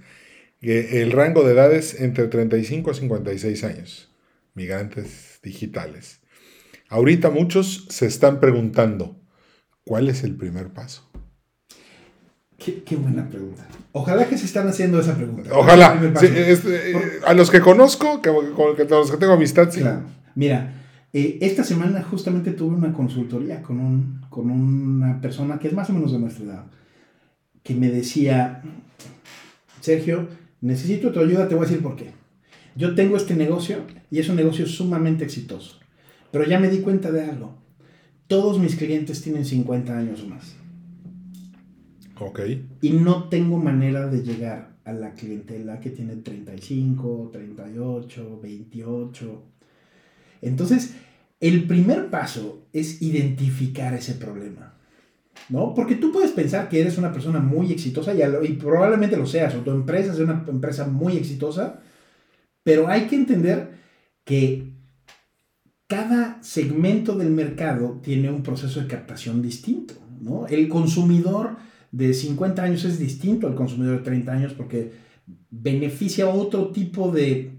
que 0.60 1.02
el 1.02 1.12
rango 1.12 1.44
de 1.44 1.52
edades 1.52 2.00
entre 2.00 2.26
35 2.28 2.90
a 2.90 2.94
56 2.94 3.64
años, 3.64 4.10
migrantes 4.54 5.40
digitales. 5.42 6.20
Ahorita 6.88 7.30
muchos 7.30 7.86
se 7.90 8.06
están 8.06 8.40
preguntando, 8.40 9.20
¿cuál 9.84 10.08
es 10.08 10.24
el 10.24 10.36
primer 10.36 10.68
paso? 10.68 11.07
Qué, 12.58 12.96
buena 12.96 13.28
pregunta. 13.28 13.68
Ojalá 13.92 14.28
que 14.28 14.36
se 14.36 14.46
están 14.46 14.66
haciendo 14.66 14.98
esa 14.98 15.14
pregunta. 15.14 15.48
Ojalá. 15.52 15.96
Eh, 16.22 17.20
a 17.24 17.32
los 17.32 17.50
que 17.50 17.60
conozco, 17.60 18.20
que, 18.20 18.30
a 18.30 18.32
los 18.32 19.10
que 19.10 19.16
tengo 19.16 19.32
amistad, 19.32 19.70
sí. 19.70 19.80
Mira, 20.34 20.74
eh, 21.12 21.38
esta 21.40 21.62
semana 21.62 22.02
justamente 22.02 22.50
tuve 22.50 22.74
una 22.74 22.92
consultoría 22.92 23.62
con, 23.62 23.78
un, 23.78 24.20
con 24.28 24.50
una 24.50 25.20
persona 25.20 25.60
que 25.60 25.68
es 25.68 25.74
más 25.74 25.88
o 25.90 25.92
menos 25.92 26.10
de 26.10 26.18
nuestra 26.18 26.44
edad, 26.44 26.64
que 27.62 27.74
me 27.74 27.90
decía, 27.90 28.60
Sergio, 29.80 30.28
necesito 30.60 31.12
tu 31.12 31.20
ayuda, 31.20 31.46
te 31.46 31.54
voy 31.54 31.64
a 31.64 31.68
decir 31.68 31.82
por 31.82 31.94
qué. 31.94 32.10
Yo 32.74 32.96
tengo 32.96 33.16
este 33.16 33.36
negocio 33.36 33.78
y 34.10 34.18
es 34.18 34.28
un 34.28 34.36
negocio 34.36 34.66
sumamente 34.66 35.24
exitoso, 35.24 35.78
pero 36.32 36.44
ya 36.44 36.58
me 36.58 36.68
di 36.68 36.78
cuenta 36.78 37.12
de 37.12 37.22
algo. 37.22 37.56
Todos 38.26 38.58
mis 38.58 38.74
clientes 38.74 39.22
tienen 39.22 39.44
50 39.44 39.96
años 39.96 40.22
o 40.24 40.28
más. 40.28 40.56
Y 42.80 42.90
no 42.90 43.28
tengo 43.28 43.58
manera 43.58 44.08
de 44.08 44.22
llegar 44.22 44.76
a 44.84 44.92
la 44.92 45.14
clientela 45.14 45.80
que 45.80 45.90
tiene 45.90 46.16
35, 46.16 47.30
38, 47.32 48.40
28. 48.42 49.42
Entonces, 50.42 50.94
el 51.40 51.64
primer 51.66 52.10
paso 52.10 52.66
es 52.72 53.02
identificar 53.02 53.94
ese 53.94 54.14
problema. 54.14 54.74
¿No? 55.50 55.72
Porque 55.74 55.94
tú 55.94 56.12
puedes 56.12 56.32
pensar 56.32 56.68
que 56.68 56.80
eres 56.80 56.98
una 56.98 57.12
persona 57.12 57.38
muy 57.38 57.72
exitosa 57.72 58.12
y, 58.12 58.20
y 58.46 58.52
probablemente 58.54 59.16
lo 59.16 59.24
seas, 59.24 59.54
o 59.54 59.60
tu 59.60 59.70
empresa 59.70 60.12
es 60.12 60.18
una 60.18 60.44
empresa 60.48 60.86
muy 60.86 61.16
exitosa, 61.16 61.80
pero 62.62 62.88
hay 62.88 63.06
que 63.06 63.16
entender 63.16 63.70
que 64.24 64.72
cada 65.86 66.42
segmento 66.42 67.16
del 67.16 67.30
mercado 67.30 68.00
tiene 68.02 68.30
un 68.30 68.42
proceso 68.42 68.80
de 68.80 68.88
captación 68.88 69.40
distinto. 69.40 69.94
¿no? 70.20 70.46
El 70.46 70.68
consumidor 70.68 71.56
de 71.90 72.12
50 72.12 72.62
años 72.62 72.84
es 72.84 72.98
distinto 72.98 73.46
al 73.46 73.54
consumidor 73.54 73.98
de 73.98 74.04
30 74.04 74.32
años 74.32 74.52
porque 74.52 74.92
beneficia 75.50 76.28
otro 76.28 76.68
tipo 76.68 77.10
de 77.10 77.58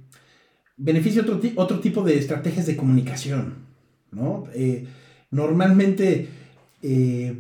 beneficia 0.80 1.22
otro, 1.22 1.40
otro 1.58 1.80
tipo 1.80 2.04
de 2.04 2.18
estrategias 2.18 2.66
de 2.66 2.78
comunicación, 2.78 3.66
¿no? 4.12 4.46
Eh, 4.54 4.88
normalmente, 5.30 6.30
eh, 6.82 7.38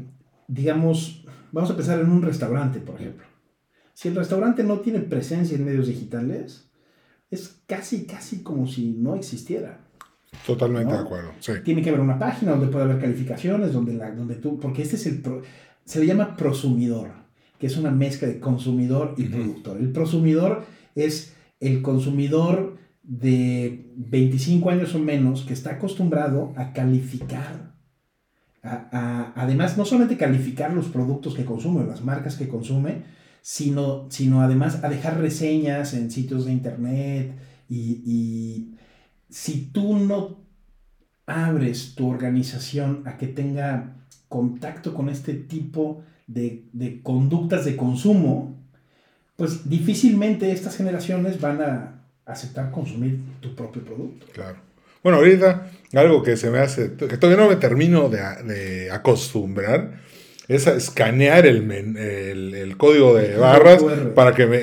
digamos, 0.47 1.25
vamos 1.51 1.71
a 1.71 1.75
pensar 1.75 1.99
en 1.99 2.09
un 2.09 2.21
restaurante, 2.21 2.79
por 2.79 2.95
ejemplo. 2.95 3.25
Si 3.93 4.09
el 4.09 4.15
restaurante 4.15 4.63
no 4.63 4.79
tiene 4.79 4.99
presencia 4.99 5.57
en 5.57 5.65
medios 5.65 5.87
digitales, 5.87 6.69
es 7.31 7.61
casi, 7.65 8.05
casi 8.05 8.43
como 8.43 8.67
si 8.67 8.89
no 8.91 9.15
existiera. 9.15 9.79
Totalmente 10.45 10.93
de 10.93 10.99
acuerdo. 10.99 11.31
Tiene 11.63 11.81
que 11.81 11.89
haber 11.89 12.01
una 12.01 12.19
página 12.19 12.51
donde 12.51 12.67
pueda 12.67 12.85
haber 12.85 12.99
calificaciones, 12.99 13.73
donde, 13.73 13.93
la, 13.93 14.11
donde 14.11 14.35
tú, 14.35 14.59
porque 14.59 14.83
este 14.83 14.95
es 14.95 15.05
el, 15.07 15.23
se 15.89 15.99
le 15.99 16.05
llama 16.05 16.37
prosumidor, 16.37 17.09
que 17.57 17.65
es 17.65 17.75
una 17.75 17.89
mezcla 17.89 18.27
de 18.27 18.39
consumidor 18.39 19.15
y 19.17 19.23
productor. 19.23 19.77
El 19.77 19.91
prosumidor 19.91 20.63
es 20.93 21.33
el 21.59 21.81
consumidor 21.81 22.77
de 23.01 23.91
25 23.95 24.69
años 24.69 24.93
o 24.93 24.99
menos 24.99 25.41
que 25.45 25.53
está 25.53 25.71
acostumbrado 25.71 26.53
a 26.55 26.73
calificar, 26.73 27.73
además 28.61 29.79
no 29.79 29.85
solamente 29.85 30.15
calificar 30.15 30.73
los 30.73 30.89
productos 30.89 31.33
que 31.33 31.43
consume, 31.43 31.87
las 31.87 32.03
marcas 32.03 32.35
que 32.35 32.47
consume, 32.47 33.01
sino, 33.41 34.05
sino 34.11 34.43
además 34.43 34.83
a 34.83 34.89
dejar 34.89 35.19
reseñas 35.19 35.95
en 35.95 36.11
sitios 36.11 36.45
de 36.45 36.51
internet 36.51 37.35
y, 37.67 38.03
y 38.05 38.75
si 39.27 39.71
tú 39.71 39.97
no 39.97 40.45
abres 41.25 41.95
tu 41.95 42.07
organización 42.07 43.01
a 43.07 43.17
que 43.17 43.25
tenga 43.25 43.98
contacto 44.29 44.93
con 44.93 45.09
este 45.09 45.33
tipo 45.33 46.03
de, 46.27 46.99
conductas 47.03 47.65
de 47.65 47.75
consumo, 47.75 48.55
pues 49.35 49.69
difícilmente 49.69 50.51
estas 50.51 50.77
generaciones 50.77 51.41
van 51.41 51.61
a 51.61 52.01
aceptar 52.25 52.71
consumir 52.71 53.19
tu 53.41 53.55
propio 53.55 53.83
producto. 53.83 54.27
Claro. 54.31 54.57
Bueno, 55.03 55.17
ahorita 55.17 55.71
algo 55.93 56.21
que 56.21 56.37
se 56.37 56.51
me 56.51 56.59
hace, 56.59 56.93
que 56.93 57.17
todavía 57.17 57.43
no 57.43 57.49
me 57.49 57.55
termino 57.55 58.09
de, 58.09 58.91
acostumbrar, 58.91 59.99
es 60.47 60.67
a 60.67 60.75
escanear 60.75 61.45
el, 61.45 61.71
el, 61.71 62.77
código 62.77 63.15
de 63.15 63.37
barras 63.37 63.83
para 64.15 64.33
que, 64.33 64.45
me, 64.45 64.59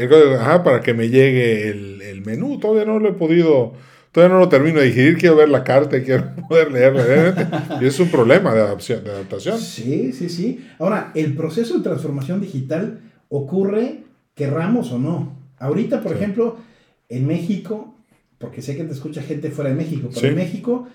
para 0.64 0.80
que 0.80 0.94
me 0.94 1.08
llegue 1.08 1.68
el, 1.68 2.02
el 2.02 2.22
menú. 2.22 2.58
Todavía 2.58 2.84
no 2.84 2.98
lo 2.98 3.08
he 3.08 3.12
podido 3.12 3.74
Todavía 4.16 4.34
no 4.34 4.40
lo 4.40 4.48
termino 4.48 4.80
de 4.80 4.86
digerir, 4.86 5.18
quiero 5.18 5.36
ver 5.36 5.50
la 5.50 5.62
carta 5.62 5.98
y 5.98 6.02
quiero 6.02 6.34
poder 6.48 6.72
leerla. 6.72 7.78
y 7.82 7.84
es 7.84 8.00
un 8.00 8.08
problema 8.08 8.54
de, 8.54 8.62
adaptación, 8.62 9.04
de 9.04 9.10
adaptación. 9.10 9.58
Sí, 9.58 10.10
sí, 10.14 10.30
sí. 10.30 10.66
Ahora, 10.78 11.12
el 11.14 11.34
proceso 11.36 11.76
de 11.76 11.84
transformación 11.84 12.40
digital 12.40 13.00
ocurre, 13.28 14.04
querramos 14.34 14.90
o 14.90 14.98
no. 14.98 15.38
Ahorita, 15.58 16.00
por 16.00 16.16
ejemplo, 16.16 16.56
en 17.10 17.26
México, 17.26 17.94
porque 18.38 18.62
sé 18.62 18.74
que 18.74 18.84
te 18.84 18.94
escucha 18.94 19.20
gente 19.20 19.50
fuera 19.50 19.68
de 19.68 19.76
México, 19.76 20.08
pero 20.14 20.28
en 20.28 20.36
México 20.36 20.88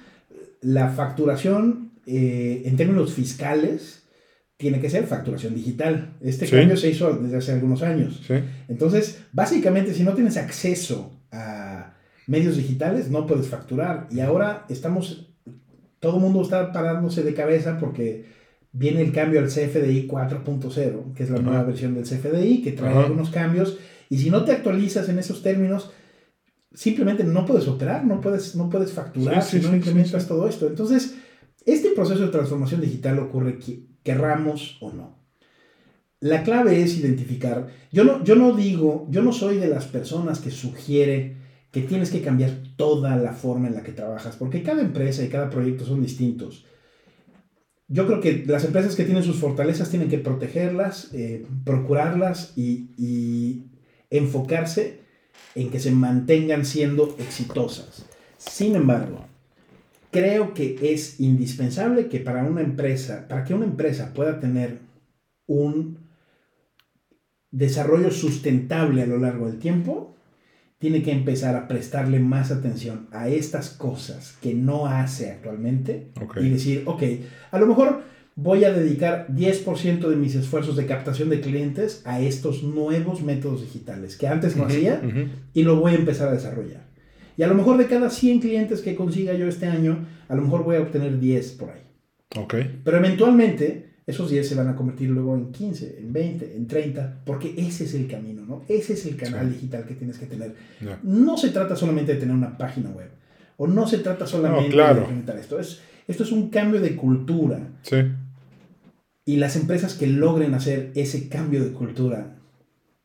la 0.62 0.90
facturación 0.90 1.92
eh, 2.08 2.64
en 2.66 2.76
términos 2.76 3.14
fiscales 3.14 4.02
tiene 4.58 4.80
que 4.80 4.90
ser 4.90 5.06
facturación 5.06 5.54
digital. 5.54 6.16
Este 6.22 6.48
cambio 6.48 6.76
se 6.76 6.90
hizo 6.90 7.14
desde 7.14 7.38
hace 7.38 7.52
algunos 7.52 7.84
años. 7.84 8.20
Entonces, 8.68 9.20
básicamente, 9.32 9.94
si 9.94 10.02
no 10.02 10.16
tienes 10.16 10.38
acceso 10.38 11.21
medios 12.28 12.58
digitales, 12.58 13.10
no 13.10 13.26
puedes 13.26 13.48
facturar. 13.48 14.08
Y 14.12 14.20
ahora 14.20 14.66
estamos, 14.70 15.30
todo 16.00 16.16
el 16.16 16.22
mundo 16.22 16.42
está 16.42 16.72
parándose 16.72 17.24
de 17.24 17.34
cabeza 17.34 17.78
porque 17.80 18.26
viene 18.72 19.02
el 19.02 19.12
cambio 19.12 19.40
al 19.40 19.48
CFDI 19.48 20.08
4.0, 20.08 21.14
que 21.14 21.24
es 21.24 21.30
la 21.30 21.40
nueva 21.40 21.64
versión 21.64 21.94
del 21.94 22.04
CFDI, 22.04 22.62
que 22.62 22.72
trae 22.72 22.96
algunos 22.96 23.30
cambios. 23.30 23.78
Y 24.10 24.18
si 24.18 24.30
no 24.30 24.44
te 24.44 24.52
actualizas 24.52 25.10
en 25.10 25.20
esos 25.20 25.42
términos, 25.42 25.92
simplemente 26.74 27.24
no 27.24 27.46
puedes 27.46 27.68
operar, 27.68 28.06
no 28.06 28.22
puedes, 28.22 28.56
no 28.56 28.70
puedes 28.70 28.92
facturar 28.92 29.44
si 29.44 29.60
no 29.60 29.76
implementas 29.76 30.28
todo 30.28 30.48
esto. 30.48 30.68
Entonces, 30.68 31.16
este 31.66 31.90
proceso 31.90 32.22
de 32.22 32.32
transformación 32.32 32.82
digital 32.82 33.20
ocurre 33.20 33.60
que 33.60 33.86
querramos 34.04 34.78
o 34.82 34.92
no. 34.92 35.20
La 36.20 36.44
clave 36.44 36.82
es 36.82 36.98
identificar. 36.98 37.68
Yo 37.92 38.04
no, 38.04 38.24
yo 38.24 38.36
no 38.36 38.56
digo, 38.56 39.08
yo 39.10 39.24
no 39.24 39.34
soy 39.34 39.58
de 39.58 39.68
las 39.68 39.86
personas 39.86 40.40
que 40.40 40.52
sugiere 40.52 41.41
que 41.72 41.82
tienes 41.82 42.12
que 42.12 42.22
cambiar 42.22 42.52
toda 42.76 43.16
la 43.16 43.34
forma 43.34 43.68
en 43.68 43.76
la 43.76 43.84
que 43.84 43.94
trabajas, 43.94 44.36
porque 44.36 44.62
cada 44.62 44.82
empresa 44.82 45.24
y 45.24 45.30
cada 45.30 45.50
proyecto 45.50 45.86
son 45.86 46.02
distintos. 46.02 46.66
Yo 47.88 48.08
creo 48.08 48.22
que 48.22 48.46
las 48.46 48.64
empresas 48.66 48.96
que 48.96 49.04
tienen 49.04 49.24
sus 49.24 49.38
fortalezas 49.38 49.90
tienen 49.90 50.10
que 50.10 50.18
protegerlas, 50.18 51.10
eh, 51.14 51.46
procurarlas 51.66 52.54
y, 52.58 53.66
enfocarse 54.10 55.00
en 55.56 55.70
que 55.70 55.80
se 55.80 55.92
mantengan 55.92 56.66
siendo 56.66 57.16
exitosas. 57.18 58.06
Sin 58.38 58.76
embargo, 58.76 59.26
creo 60.12 60.54
que 60.54 60.78
es 60.82 61.22
indispensable 61.22 62.08
que 62.08 62.20
para 62.20 62.44
una 62.44 62.60
empresa, 62.60 63.26
para 63.30 63.46
que 63.46 63.54
una 63.54 63.66
empresa 63.66 64.14
pueda 64.14 64.42
tener 64.42 64.80
un 65.48 66.00
desarrollo 67.52 68.12
sustentable 68.12 69.02
a 69.02 69.08
lo 69.08 69.18
largo 69.18 69.48
del 69.48 69.60
tiempo, 69.60 70.16
tiene 70.82 71.04
que 71.04 71.12
empezar 71.12 71.56
a 71.56 71.68
prestarle 71.68 72.20
más 72.20 72.50
atención 72.50 73.08
a 73.12 73.30
estas 73.30 73.70
cosas 73.70 74.36
que 74.42 74.56
no 74.56 74.88
hace 74.88 75.30
actualmente 75.30 76.08
y 76.42 76.50
decir, 76.50 76.82
ok, 76.88 77.04
a 77.52 77.60
lo 77.60 77.68
mejor 77.68 78.02
voy 78.36 78.64
a 78.64 78.74
dedicar 78.74 79.28
10% 79.30 80.10
de 80.10 80.16
mis 80.16 80.34
esfuerzos 80.34 80.76
de 80.76 80.88
captación 80.88 81.30
de 81.30 81.40
clientes 81.40 82.02
a 82.04 82.20
estos 82.20 82.64
nuevos 82.64 83.22
métodos 83.22 83.62
digitales 83.62 84.18
que 84.18 84.28
antes 84.28 84.58
no 84.58 84.66
hacía 84.66 85.00
y 85.54 85.62
lo 85.62 85.76
voy 85.76 85.92
a 85.92 85.98
empezar 85.98 86.30
a 86.30 86.34
desarrollar. 86.34 86.88
Y 87.38 87.44
a 87.44 87.48
lo 87.48 87.54
mejor 87.54 87.78
de 87.78 87.86
cada 87.86 88.10
100 88.10 88.40
clientes 88.40 88.82
que 88.82 88.96
consiga 88.96 89.36
yo 89.36 89.48
este 89.48 89.68
año, 89.68 90.08
a 90.30 90.36
lo 90.36 90.42
mejor 90.42 90.64
voy 90.64 90.78
a 90.78 90.82
obtener 90.82 91.20
10 91.20 91.52
por 91.52 91.70
ahí. 91.70 91.82
Ok. 92.38 92.56
Pero 92.84 92.98
eventualmente 92.98 93.91
esos 94.12 94.30
10 94.30 94.48
se 94.48 94.56
van 94.56 94.68
a 94.68 94.76
convertir 94.76 95.10
luego 95.10 95.36
en 95.36 95.52
15, 95.52 95.98
en 96.00 96.14
20, 96.14 96.56
en 96.56 96.68
30, 96.68 97.22
porque 97.26 97.54
ese 97.58 97.86
es 97.86 97.94
el 97.96 98.08
camino, 98.08 98.44
¿no? 98.46 98.64
Ese 98.68 98.94
es 98.94 99.06
el 99.06 99.16
canal 99.16 99.48
Sí. 99.48 99.56
digital 99.56 99.86
que 99.86 99.96
tienes 99.96 100.18
que 100.20 100.26
tener. 100.28 100.54
Ya. 100.80 101.00
No 101.04 101.38
se 101.38 101.50
trata 101.50 101.76
solamente 101.76 102.14
de 102.14 102.20
tener 102.20 102.36
una 102.36 102.58
página 102.58 102.90
web, 102.92 103.10
o 103.58 103.68
no 103.68 103.88
se 103.88 103.98
trata 104.00 104.26
solamente 104.28 104.70
No, 104.70 104.74
claro. 104.74 104.96
de 104.96 105.02
implementar 105.02 105.38
esto. 105.38 105.60
Es, 105.60 105.82
esto 106.08 106.24
es 106.24 106.32
un 106.32 106.50
cambio 106.50 106.80
de 106.82 106.96
cultura. 106.96 107.60
Sí. 107.84 107.98
Y 109.26 109.38
las 109.38 109.56
empresas 109.56 109.94
que 109.94 110.08
logren 110.08 110.54
hacer 110.54 110.92
ese 110.96 111.30
cambio 111.30 111.64
de 111.64 111.72
cultura 111.72 112.36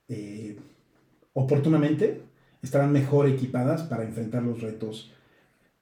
eh, 0.09 0.57
oportunamente 1.35 2.23
estarán 2.63 2.93
mejor 2.93 3.29
equipadas 3.29 3.83
para 3.83 4.05
enfrentar 4.05 4.43
los 4.43 4.61
retos 4.61 5.13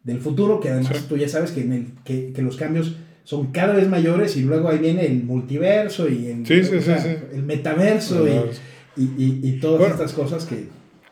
del 0.02 0.18
futuro, 0.20 0.60
que 0.60 0.68
además 0.70 0.96
Sí. 0.98 1.06
tú 1.08 1.16
ya 1.16 1.28
sabes 1.28 1.52
que, 1.52 1.62
en 1.62 1.72
el, 1.72 1.86
que, 2.04 2.32
que 2.32 2.42
los 2.42 2.56
cambios 2.56 2.96
son 3.24 3.50
cada 3.52 3.74
vez 3.74 3.88
mayores 3.88 4.36
y 4.36 4.42
luego 4.42 4.68
ahí 4.68 4.78
viene 4.78 5.06
el 5.06 5.22
multiverso 5.24 6.08
y 6.08 6.26
el, 6.26 6.46
Sí, 6.46 6.62
sí, 6.62 6.76
o 6.76 6.78
sí, 6.78 6.84
sea, 6.84 6.98
sí. 6.98 7.08
el 7.32 7.42
metaverso 7.42 8.26
y, 8.28 9.00
y- 9.02 9.14
y- 9.18 9.40
y 9.48 9.52
todas 9.60 9.80
Bueno. 9.80 9.94
estas 9.94 10.12
cosas 10.12 10.44
que... 10.44 10.66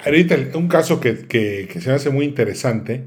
Ahorita 0.05 0.37
un 0.55 0.69
caso 0.69 1.01
que, 1.01 1.27
que- 1.27 1.69
que 1.73 1.81
se 1.81 1.89
me 1.89 1.95
hace 1.95 2.11
muy 2.11 2.25
interesante 2.27 3.05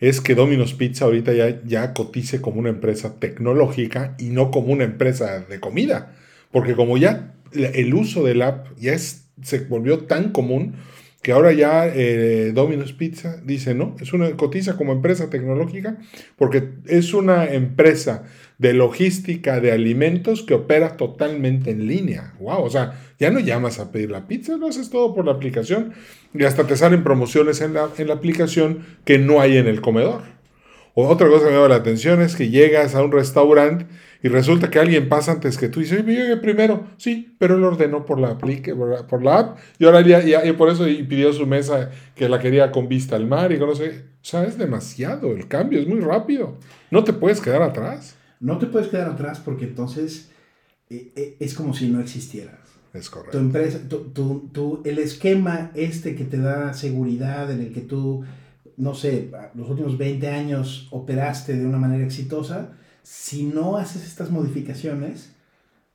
es 0.00 0.20
que 0.20 0.34
Domino's 0.34 0.74
Pizza 0.74 1.04
ahorita 1.04 1.32
ya, 1.34 1.60
ya 1.64 1.92
cotice 1.92 2.40
como 2.40 2.60
una 2.60 2.68
empresa 2.70 3.18
tecnológica 3.18 4.14
y 4.18 4.26
no 4.30 4.50
como 4.50 4.72
una 4.72 4.84
empresa 4.84 5.40
de 5.48 5.58
comida. 5.60 6.14
Porque 6.52 6.74
como 6.76 6.96
ya 6.96 7.34
el 7.52 7.92
uso 7.94 8.24
del 8.24 8.42
app 8.42 8.68
ya 8.78 8.92
es, 8.92 9.24
se 9.42 9.58
volvió 9.60 9.98
tan 10.04 10.30
común 10.30 10.74
que 11.22 11.32
ahora 11.32 11.52
ya 11.52 11.86
eh, 11.86 12.52
Domino's 12.54 12.92
Pizza 12.92 13.40
dice, 13.44 13.74
no, 13.74 13.96
es 14.00 14.12
una 14.12 14.30
cotiza 14.36 14.76
como 14.76 14.92
empresa 14.92 15.30
tecnológica 15.30 15.98
porque 16.36 16.70
es 16.86 17.12
una 17.12 17.46
empresa 17.46 18.24
de 18.58 18.72
logística 18.72 19.60
de 19.60 19.72
alimentos 19.72 20.42
que 20.42 20.54
opera 20.54 20.96
totalmente 20.96 21.70
en 21.70 21.86
línea. 21.86 22.34
Wow, 22.38 22.62
o 22.62 22.70
sea, 22.70 23.00
ya 23.18 23.30
no 23.30 23.40
llamas 23.40 23.80
a 23.80 23.90
pedir 23.90 24.10
la 24.10 24.28
pizza, 24.28 24.56
lo 24.56 24.68
haces 24.68 24.90
todo 24.90 25.14
por 25.14 25.24
la 25.24 25.32
aplicación 25.32 25.92
y 26.34 26.44
hasta 26.44 26.66
te 26.66 26.76
salen 26.76 27.02
promociones 27.02 27.60
en 27.60 27.74
la, 27.74 27.88
en 27.98 28.08
la 28.08 28.14
aplicación 28.14 28.84
que 29.04 29.18
no 29.18 29.40
hay 29.40 29.56
en 29.56 29.66
el 29.66 29.80
comedor. 29.80 30.22
Otra 30.94 31.28
cosa 31.28 31.44
que 31.44 31.50
me 31.50 31.56
llama 31.56 31.68
la 31.68 31.76
atención 31.76 32.22
es 32.22 32.34
que 32.34 32.50
llegas 32.50 32.94
a 32.96 33.02
un 33.02 33.12
restaurante 33.12 33.86
y 34.22 34.28
resulta 34.28 34.70
que 34.70 34.78
alguien 34.78 35.08
pasa 35.08 35.32
antes 35.32 35.56
que 35.56 35.68
tú 35.68 35.80
y 35.80 35.84
dices, 35.84 36.02
"Oye, 36.02 36.14
yo 36.14 36.20
llegué 36.22 36.36
primero. 36.38 36.86
Sí, 36.96 37.36
pero 37.38 37.54
él 37.56 37.64
ordenó 37.64 38.04
por 38.04 38.18
la, 38.18 38.28
aplique, 38.30 38.74
por 38.74 38.88
la, 38.90 39.06
por 39.06 39.22
la 39.22 39.38
app 39.38 39.58
y 39.78 39.84
ahora 39.84 40.00
ya, 40.00 40.20
ya- 40.24 40.44
y 40.44 40.52
por 40.52 40.68
eso 40.70 40.88
y 40.88 41.02
pidió 41.04 41.32
su 41.32 41.46
mesa 41.46 41.90
que 42.14 42.28
la 42.28 42.40
quería 42.40 42.70
con 42.72 42.88
vista 42.88 43.16
al 43.16 43.26
mar 43.26 43.52
y 43.52 43.58
con 43.58 43.68
no 43.68 43.74
sé. 43.74 44.04
O 44.20 44.24
sea, 44.28 44.44
es 44.44 44.58
demasiado 44.58 45.32
el 45.32 45.46
cambio, 45.48 45.78
es 45.80 45.86
muy 45.86 46.00
rápido. 46.00 46.56
No 46.90 47.04
te 47.04 47.12
puedes 47.12 47.40
quedar 47.40 47.62
atrás. 47.62 48.16
No 48.40 48.58
te 48.58 48.66
puedes 48.66 48.88
quedar 48.88 49.08
atrás 49.08 49.40
porque 49.44 49.64
entonces 49.66 50.30
eh, 50.90 51.12
eh, 51.16 51.36
es 51.40 51.54
como 51.54 51.74
si 51.74 51.88
no 51.88 52.00
existieras. 52.00 52.58
Es 52.94 53.06
tu 53.10 53.16
correcto. 53.18 53.38
empresa, 53.38 53.78
tu, 53.88 53.98
tu- 54.10 54.48
tu- 54.52 54.82
el 54.84 54.98
esquema 54.98 55.70
este 55.74 56.14
que 56.16 56.24
te 56.24 56.38
da 56.38 56.72
seguridad, 56.72 57.50
en 57.52 57.60
el 57.60 57.72
que 57.72 57.82
tú, 57.82 58.24
no 58.78 58.94
sé, 58.94 59.30
los 59.54 59.68
últimos 59.68 59.98
20 59.98 60.28
años 60.28 60.88
operaste 60.90 61.54
de 61.56 61.66
una 61.66 61.78
manera 61.78 62.02
exitosa, 62.04 62.72
si 63.10 63.44
no 63.44 63.78
haces 63.78 64.04
estas 64.04 64.30
modificaciones, 64.30 65.32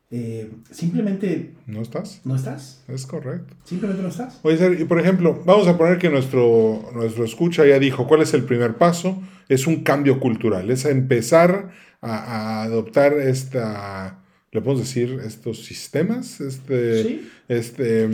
eh, 0.10 0.52
simplemente 0.72 1.54
¿No 1.68 1.82
estás? 1.84 2.22
no 2.24 2.36
estás. 2.36 2.84
Es 2.88 3.06
correcto. 3.06 3.54
Simplemente 3.66 4.02
no 4.02 4.10
estás. 4.10 4.40
Oye, 4.42 4.58
Ser, 4.58 4.80
y 4.82 4.86
por 4.86 5.00
ejemplo, 5.00 5.44
vamos 5.46 5.68
a 5.68 5.78
poner 5.78 6.00
que 6.00 6.10
nuestro, 6.10 6.90
nuestro 6.96 7.24
escucha 7.24 7.68
ya 7.68 7.78
dijo 7.78 8.08
cuál 8.08 8.24
es 8.24 8.34
el 8.34 8.44
primer 8.46 8.78
paso. 8.78 9.22
Es 9.48 9.68
un 9.68 9.84
cambio 9.84 10.20
cultural, 10.20 10.72
es 10.72 10.86
empezar 10.86 11.70
a, 12.02 12.16
a 12.16 12.64
adoptar 12.64 13.14
esta, 13.14 14.24
le 14.52 14.62
podemos 14.62 14.82
decir, 14.88 15.20
estos 15.24 15.64
sistemas, 15.66 16.42
este, 16.42 17.04
Sí. 17.04 17.30
este, 17.48 18.06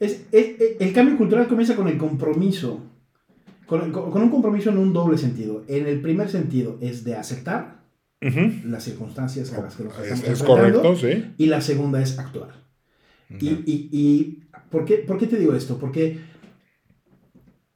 Es, 0.00 0.22
es- 0.32 0.60
es- 0.60 0.76
el 0.80 0.92
cambio 0.92 1.16
cultural 1.16 1.46
comienza 1.46 1.76
con 1.76 1.86
el 1.86 1.98
compromiso, 1.98 2.80
con, 3.66 3.92
con- 3.92 4.10
con 4.10 4.22
un 4.22 4.30
compromiso 4.30 4.70
en 4.70 4.78
un 4.78 4.92
doble 4.92 5.18
sentido. 5.18 5.62
En 5.68 5.86
el 5.86 6.00
primer 6.00 6.28
sentido 6.30 6.78
es 6.80 7.04
de 7.04 7.14
aceptar 7.14 7.79
ujú, 8.22 8.68
las 8.68 8.84
circunstancias 8.84 9.52
a 9.52 9.62
las 9.62 9.76
que 9.76 9.84
nos 9.84 9.94
es, 9.94 10.02
estamos 10.04 10.24
es 10.24 10.40
enfrentando, 10.40 10.82
correcto, 10.82 10.96
sí. 10.96 11.34
y 11.38 11.46
la 11.46 11.60
segunda 11.60 12.02
es 12.02 12.18
actuar. 12.18 12.60
Y, 13.38 13.48
y, 13.48 13.88
y 13.92 14.42
¿por, 14.70 14.84
qué, 14.84 14.96
¿por 14.96 15.16
qué 15.16 15.28
te 15.28 15.38
digo 15.38 15.54
esto? 15.54 15.78
Porque 15.78 16.18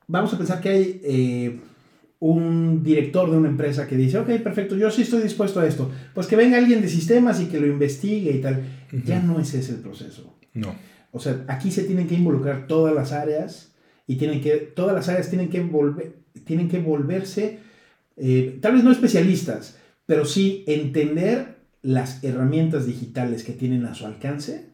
vamos 0.08 0.34
a 0.34 0.38
pensar 0.38 0.60
que 0.60 0.68
hay 0.68 1.00
eh, 1.04 1.60
un 2.18 2.82
director 2.82 3.30
de 3.30 3.36
una 3.36 3.48
empresa 3.48 3.86
que 3.86 3.96
dice, 3.96 4.18
ok, 4.18 4.30
perfecto, 4.42 4.76
yo 4.76 4.90
sí 4.90 5.02
estoy 5.02 5.22
dispuesto 5.22 5.60
a 5.60 5.66
esto. 5.66 5.90
Pues 6.14 6.26
que 6.26 6.36
venga 6.36 6.58
alguien 6.58 6.80
de 6.80 6.88
sistemas 6.88 7.40
y 7.40 7.46
que 7.46 7.60
lo 7.60 7.66
investigue 7.66 8.32
y 8.32 8.40
tal. 8.40 8.64
Ya 9.04 9.20
no 9.20 9.38
ese 9.38 9.60
es 9.60 9.68
el 9.68 9.76
proceso. 9.76 10.38
No, 10.54 10.74
O 11.12 11.18
sea, 11.20 11.44
aquí 11.48 11.70
se 11.70 11.84
tienen 11.84 12.06
que 12.06 12.14
involucrar 12.14 12.66
todas 12.66 12.94
las 12.94 13.12
áreas 13.12 13.74
y 14.06 14.16
tienen 14.16 14.40
que, 14.40 14.56
todas 14.56 14.94
las 14.94 15.08
áreas 15.08 15.28
tienen 15.28 15.48
que, 15.48 15.60
volver, 15.60 16.16
tienen 16.44 16.68
que 16.68 16.78
volverse, 16.78 17.58
eh, 18.16 18.58
tal 18.60 18.74
vez 18.74 18.84
no 18.84 18.92
especialistas, 18.92 19.78
pero 20.06 20.24
sí 20.24 20.64
entender 20.66 21.56
las 21.82 22.22
herramientas 22.24 22.86
digitales 22.86 23.44
que 23.44 23.52
tienen 23.52 23.84
a 23.86 23.94
su 23.94 24.06
alcance 24.06 24.70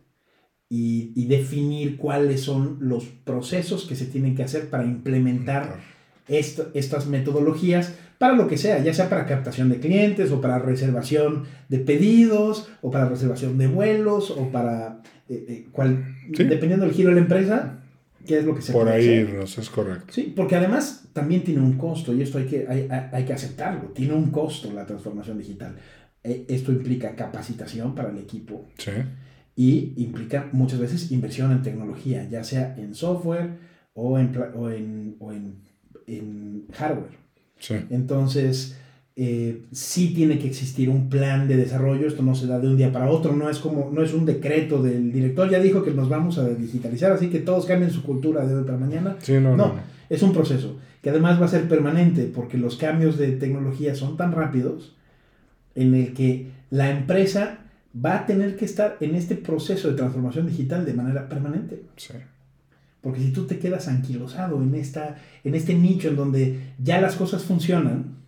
y, 0.68 1.12
y 1.16 1.26
definir 1.26 1.96
cuáles 1.96 2.42
son 2.42 2.78
los 2.80 3.04
procesos 3.06 3.86
que 3.86 3.96
se 3.96 4.06
tienen 4.06 4.34
que 4.36 4.44
hacer 4.44 4.70
para 4.70 4.84
implementar 4.84 5.80
esto- 6.28 6.70
estas 6.74 7.06
metodologías 7.06 7.94
para 8.18 8.34
lo 8.34 8.46
que 8.46 8.58
sea, 8.58 8.82
ya 8.82 8.92
sea 8.94 9.08
para 9.08 9.26
captación 9.26 9.70
de 9.70 9.80
clientes 9.80 10.30
o 10.30 10.40
para 10.40 10.58
reservación 10.58 11.44
de 11.68 11.78
pedidos 11.78 12.68
o 12.82 12.90
para 12.90 13.08
reservación 13.08 13.56
de 13.58 13.66
vuelos 13.66 14.30
o 14.30 14.50
para 14.52 15.02
eh, 15.28 15.44
eh, 15.48 15.66
cual- 15.72 16.04
Sí. 16.36 16.44
dependiendo 16.44 16.84
del 16.86 16.94
giro 16.94 17.08
de 17.08 17.14
la 17.16 17.20
empresa, 17.22 17.79
qué 18.26 18.38
es 18.38 18.44
lo 18.44 18.54
que 18.54 18.62
se 18.62 18.72
por 18.72 18.88
ahí 18.88 19.06
irnos, 19.06 19.58
es 19.58 19.70
correcto. 19.70 20.12
Sí, 20.12 20.32
porque 20.36 20.56
además 20.56 21.08
también 21.12 21.42
tiene 21.44 21.60
un 21.60 21.76
costo 21.78 22.14
y 22.14 22.22
esto 22.22 22.38
hay 22.38 22.46
que, 22.46 22.66
hay, 22.68 22.88
hay- 23.12 23.24
que 23.24 23.32
aceptarlo. 23.32 23.88
Tiene 23.90 24.14
un 24.14 24.30
costo 24.30 24.72
la 24.72 24.86
transformación 24.86 25.38
digital. 25.38 25.76
Eh, 26.22 26.44
Esto 26.48 26.70
implica 26.72 27.14
capacitación 27.16 27.94
para 27.94 28.10
el 28.10 28.18
equipo 28.18 28.66
Sí, 28.78 28.90
y 29.56 29.94
implica 29.96 30.48
muchas 30.52 30.78
veces 30.78 31.10
inversión 31.12 31.50
en 31.52 31.62
tecnología, 31.62 32.28
ya 32.28 32.44
sea 32.44 32.74
en 32.76 32.94
software 32.94 33.58
o 33.94 34.18
en, 34.18 34.36
o 34.54 34.70
en, 34.70 35.16
o 35.18 35.32
en, 35.32 35.62
en 36.06 36.66
hardware. 36.72 37.16
sí. 37.58 37.74
Entonces, 37.90 38.76
eh, 39.22 39.64
sí 39.70 40.14
tiene 40.14 40.38
que 40.38 40.46
existir 40.46 40.88
un 40.88 41.10
plan 41.10 41.46
de 41.46 41.58
desarrollo. 41.58 42.08
Esto 42.08 42.22
no 42.22 42.34
se 42.34 42.46
da 42.46 42.58
de 42.58 42.68
un 42.68 42.78
día 42.78 42.90
para 42.90 43.10
otro. 43.10 43.36
No 43.36 43.50
es 43.50 43.58
como, 43.58 43.90
no 43.92 44.02
es 44.02 44.14
un 44.14 44.24
decreto 44.24 44.82
del 44.82 45.12
director. 45.12 45.50
Ya 45.50 45.60
dijo 45.60 45.82
que 45.82 45.90
nos 45.90 46.08
vamos 46.08 46.38
a 46.38 46.48
digitalizar, 46.48 47.12
así 47.12 47.28
que 47.28 47.40
todos 47.40 47.66
cambien 47.66 47.90
su 47.90 48.02
cultura 48.02 48.46
de 48.46 48.54
hoy 48.54 48.64
para 48.64 48.78
mañana. 48.78 49.16
Sí, 49.20 49.34
no, 49.34 49.54
no, 49.54 49.56
No, 49.56 49.74
es 50.08 50.22
un 50.22 50.32
proceso 50.32 50.78
que 51.02 51.10
además 51.10 51.38
va 51.38 51.44
a 51.44 51.48
ser 51.50 51.68
permanente 51.68 52.30
porque 52.34 52.56
los 52.56 52.76
cambios 52.76 53.18
de 53.18 53.32
tecnología 53.32 53.94
son 53.94 54.16
tan 54.16 54.32
rápidos 54.32 54.96
en 55.74 55.94
el 55.94 56.14
que 56.14 56.52
la 56.70 56.90
empresa 56.90 57.58
va 57.94 58.20
a 58.20 58.26
tener 58.26 58.56
que 58.56 58.64
estar 58.64 58.96
en 59.00 59.16
este 59.16 59.34
proceso 59.34 59.90
de 59.90 59.98
transformación 59.98 60.46
digital 60.46 60.86
de 60.86 60.94
manera 60.94 61.28
permanente. 61.28 61.82
Sí. 61.96 62.14
Porque 63.02 63.20
si 63.20 63.32
tú 63.32 63.44
te 63.44 63.58
quedas 63.58 63.86
anquilosado 63.86 64.62
en, 64.62 64.74
esta, 64.74 65.16
en 65.44 65.54
este 65.54 65.74
nicho 65.74 66.08
en 66.08 66.16
donde 66.16 66.58
ya 66.82 67.02
las 67.02 67.16
cosas 67.16 67.42
funcionan, 67.44 68.19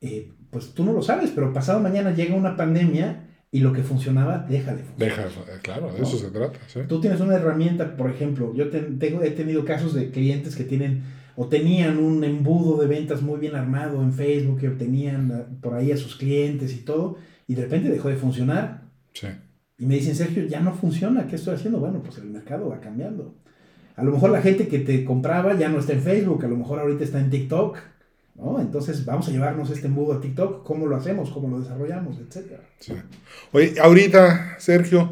eh, 0.00 0.32
pues 0.50 0.72
tú 0.74 0.84
no 0.84 0.92
lo 0.92 1.02
sabes, 1.02 1.30
pero 1.34 1.52
pasado 1.52 1.80
mañana 1.80 2.14
llega 2.14 2.34
una 2.34 2.56
pandemia 2.56 3.24
y 3.50 3.60
lo 3.60 3.72
que 3.72 3.82
funcionaba 3.82 4.46
deja 4.48 4.74
de 4.74 4.82
funcionar. 4.82 5.16
Deja, 5.28 5.52
eh, 5.52 5.58
claro, 5.62 5.92
de 5.92 6.02
eso 6.02 6.18
se 6.18 6.30
trata. 6.30 6.58
Sí. 6.66 6.80
Tú 6.88 7.00
tienes 7.00 7.20
una 7.20 7.34
herramienta, 7.34 7.96
por 7.96 8.10
ejemplo, 8.10 8.54
yo 8.54 8.68
ten- 8.70 8.98
tengo, 8.98 9.22
he 9.22 9.30
tenido 9.30 9.64
casos 9.64 9.94
de 9.94 10.10
clientes 10.10 10.54
que 10.56 10.64
tienen 10.64 11.02
o 11.36 11.46
tenían 11.46 11.98
un 11.98 12.24
embudo 12.24 12.80
de 12.80 12.86
ventas 12.88 13.22
muy 13.22 13.38
bien 13.38 13.54
armado 13.54 14.02
en 14.02 14.12
Facebook, 14.12 14.58
que 14.60 14.68
obtenían 14.68 15.58
por 15.60 15.74
ahí 15.74 15.92
a 15.92 15.96
sus 15.96 16.16
clientes 16.16 16.74
y 16.74 16.78
todo, 16.78 17.16
y 17.46 17.54
de 17.54 17.62
repente 17.62 17.88
dejó 17.90 18.08
de 18.08 18.16
funcionar. 18.16 18.82
Sí. 19.14 19.28
Y 19.78 19.86
me 19.86 19.94
dicen, 19.94 20.16
Sergio, 20.16 20.44
ya 20.46 20.60
no 20.60 20.74
funciona, 20.74 21.26
¿qué 21.28 21.36
estoy 21.36 21.54
haciendo? 21.54 21.78
Bueno, 21.78 22.02
pues 22.02 22.18
el 22.18 22.24
mercado 22.24 22.68
va 22.68 22.80
cambiando. 22.80 23.36
A 23.94 24.02
lo 24.02 24.10
mejor 24.12 24.30
la 24.30 24.42
gente 24.42 24.66
que 24.68 24.80
te 24.80 25.04
compraba 25.04 25.56
ya 25.56 25.68
no 25.68 25.78
está 25.78 25.92
en 25.92 26.02
Facebook, 26.02 26.44
a 26.44 26.48
lo 26.48 26.56
mejor 26.56 26.80
ahorita 26.80 27.04
está 27.04 27.20
en 27.20 27.30
TikTok, 27.30 27.78
¿no? 28.38 28.60
Entonces 28.60 29.04
vamos 29.04 29.28
a 29.28 29.30
llevarnos 29.30 29.70
este 29.70 29.86
embudo 29.86 30.14
a 30.14 30.20
TikTok, 30.20 30.64
¿cómo 30.64 30.86
lo 30.86 30.96
hacemos? 30.96 31.30
¿Cómo 31.30 31.48
lo 31.48 31.60
desarrollamos? 31.60 32.18
Etcétera. 32.18 32.62
Sí. 32.78 32.94
Oye, 33.52 33.74
ahorita, 33.80 34.56
Sergio, 34.58 35.10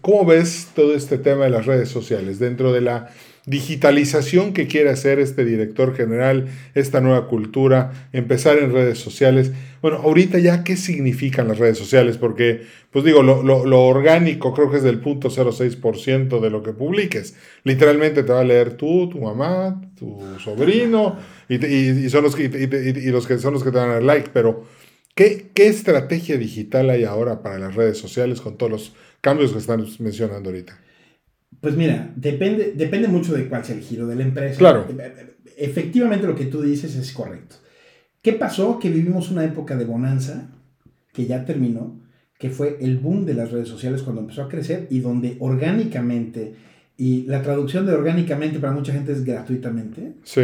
¿cómo 0.00 0.26
ves 0.26 0.68
todo 0.74 0.94
este 0.94 1.18
tema 1.18 1.44
de 1.44 1.50
las 1.50 1.66
redes 1.66 1.88
sociales 1.88 2.38
dentro 2.38 2.72
de 2.72 2.82
la 2.82 3.08
digitalización 3.44 4.52
que 4.52 4.68
quiere 4.68 4.90
hacer 4.90 5.18
este 5.18 5.44
director 5.44 5.96
general, 5.96 6.48
esta 6.74 7.00
nueva 7.00 7.26
cultura, 7.26 8.08
empezar 8.12 8.58
en 8.58 8.72
redes 8.72 8.98
sociales. 8.98 9.52
Bueno, 9.80 9.98
ahorita 9.98 10.38
ya, 10.38 10.62
¿qué 10.62 10.76
significan 10.76 11.48
las 11.48 11.58
redes 11.58 11.76
sociales? 11.76 12.18
Porque, 12.18 12.62
pues 12.92 13.04
digo, 13.04 13.22
lo, 13.24 13.42
lo, 13.42 13.82
orgánico 13.82 14.54
creo 14.54 14.70
que 14.70 14.76
es 14.76 14.84
del 14.84 15.00
punto 15.00 15.28
0,6% 15.28 16.40
de 16.40 16.50
lo 16.50 16.62
que 16.62 16.72
publiques. 16.72 17.34
Literalmente 17.64 18.22
te 18.22 18.32
va 18.32 18.40
a 18.40 18.44
leer 18.44 18.76
tú, 18.76 19.08
tu 19.08 19.20
mamá, 19.20 19.80
tu 19.98 20.20
sobrino, 20.38 21.18
y, 21.48 21.64
y, 21.66 22.10
son 22.10 22.22
los 22.22 22.36
que, 22.36 22.44
y, 22.44 23.10
los 23.10 23.26
que 23.26 23.38
son 23.38 23.54
los 23.54 23.64
que 23.64 23.72
te 23.72 23.78
van 23.78 23.90
a 23.90 23.94
dar 23.94 24.02
like, 24.04 24.30
pero 24.32 24.64
¿qué, 25.16 25.50
¿qué 25.52 25.66
estrategia 25.66 26.36
digital 26.36 26.90
hay 26.90 27.02
ahora 27.02 27.42
para 27.42 27.58
las 27.58 27.74
redes 27.74 27.98
sociales 27.98 28.40
con 28.40 28.56
todos 28.56 28.70
los 28.70 28.94
cambios 29.20 29.50
que 29.50 29.58
están 29.58 29.84
mencionando 29.98 30.50
ahorita? 30.50 30.78
Pues 31.62 31.76
mira, 31.76 32.12
depende, 32.16 32.72
depende 32.76 33.06
mucho 33.06 33.32
de 33.34 33.46
cuál 33.46 33.64
sea 33.64 33.76
el 33.76 33.82
giro 33.82 34.08
de 34.08 34.16
la 34.16 34.24
empresa. 34.24 34.58
Claro. 34.58 34.84
Efectivamente 35.56 36.26
lo 36.26 36.34
que 36.34 36.46
tú 36.46 36.60
dices 36.60 36.96
es 36.96 37.12
correcto. 37.12 37.54
¿Qué 38.20 38.32
pasó? 38.32 38.80
Que 38.80 38.90
vivimos 38.90 39.30
una 39.30 39.44
época 39.44 39.76
de 39.76 39.84
bonanza 39.84 40.50
que 41.12 41.26
ya 41.26 41.44
terminó, 41.44 42.00
que 42.36 42.50
fue 42.50 42.78
el 42.80 42.98
boom 42.98 43.24
de 43.24 43.34
las 43.34 43.52
redes 43.52 43.68
sociales 43.68 44.02
cuando 44.02 44.22
empezó 44.22 44.42
a 44.42 44.48
crecer 44.48 44.88
y 44.90 44.98
donde 44.98 45.36
orgánicamente, 45.38 46.56
y 46.96 47.26
la 47.26 47.42
traducción 47.42 47.86
de 47.86 47.92
orgánicamente 47.92 48.58
para 48.58 48.72
mucha 48.72 48.92
gente 48.92 49.12
es 49.12 49.24
gratuitamente. 49.24 50.14
Sí. 50.24 50.42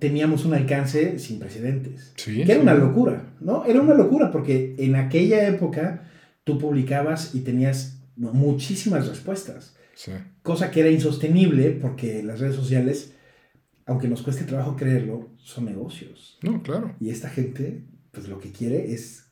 Teníamos 0.00 0.44
un 0.44 0.54
alcance 0.54 1.20
sin 1.20 1.38
precedentes. 1.38 2.12
Sí, 2.16 2.42
que 2.42 2.50
era 2.50 2.60
una 2.60 2.74
locura, 2.74 3.34
¿no? 3.40 3.64
Era 3.66 3.80
una 3.80 3.94
locura 3.94 4.32
porque 4.32 4.74
en 4.78 4.96
aquella 4.96 5.46
época 5.46 6.10
tú 6.42 6.58
publicabas 6.58 7.36
y 7.36 7.42
tenías 7.42 8.00
muchísimas 8.16 9.06
respuestas. 9.06 9.76
Cosa 10.42 10.70
que 10.70 10.80
era 10.80 10.90
insostenible 10.90 11.70
porque 11.70 12.22
las 12.22 12.40
redes 12.40 12.56
sociales, 12.56 13.12
aunque 13.86 14.08
nos 14.08 14.22
cueste 14.22 14.44
trabajo 14.44 14.76
creerlo, 14.76 15.30
son 15.38 15.64
negocios. 15.64 16.38
No, 16.42 16.62
claro. 16.62 16.94
Y 17.00 17.10
esta 17.10 17.28
gente, 17.28 17.84
pues 18.10 18.28
lo 18.28 18.38
que 18.38 18.52
quiere 18.52 18.92
es 18.92 19.26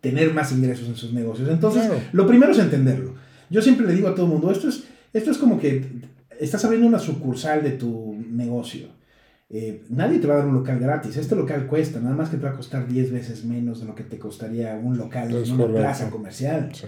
tener 0.00 0.34
más 0.34 0.52
ingresos 0.52 0.88
en 0.88 0.96
sus 0.96 1.12
negocios. 1.12 1.48
Entonces, 1.48 1.90
lo 2.12 2.26
primero 2.26 2.52
es 2.52 2.58
entenderlo. 2.58 3.14
Yo 3.50 3.62
siempre 3.62 3.86
le 3.86 3.94
digo 3.94 4.08
a 4.08 4.14
todo 4.14 4.26
el 4.26 4.32
mundo, 4.32 4.50
esto 4.50 4.68
es, 4.68 4.84
esto 5.12 5.30
es 5.30 5.38
como 5.38 5.60
que 5.60 5.86
estás 6.40 6.64
abriendo 6.64 6.88
una 6.88 6.98
sucursal 6.98 7.62
de 7.62 7.72
tu 7.72 8.16
negocio. 8.30 8.88
Eh, 9.48 9.84
nadie 9.90 10.18
te 10.18 10.26
va 10.26 10.34
a 10.34 10.36
dar 10.38 10.46
un 10.46 10.54
local 10.54 10.78
gratis. 10.78 11.16
Este 11.16 11.36
local 11.36 11.66
cuesta, 11.66 12.00
nada 12.00 12.16
más 12.16 12.30
que 12.30 12.38
te 12.38 12.44
va 12.44 12.50
a 12.50 12.56
costar 12.56 12.88
10 12.88 13.12
veces 13.12 13.44
menos 13.44 13.80
de 13.80 13.86
lo 13.86 13.94
que 13.94 14.02
te 14.02 14.18
costaría 14.18 14.74
un 14.76 14.96
local 14.96 15.30
en 15.30 15.52
una 15.52 15.66
plaza 15.66 16.10
comercial. 16.10 16.70
Sí. 16.74 16.86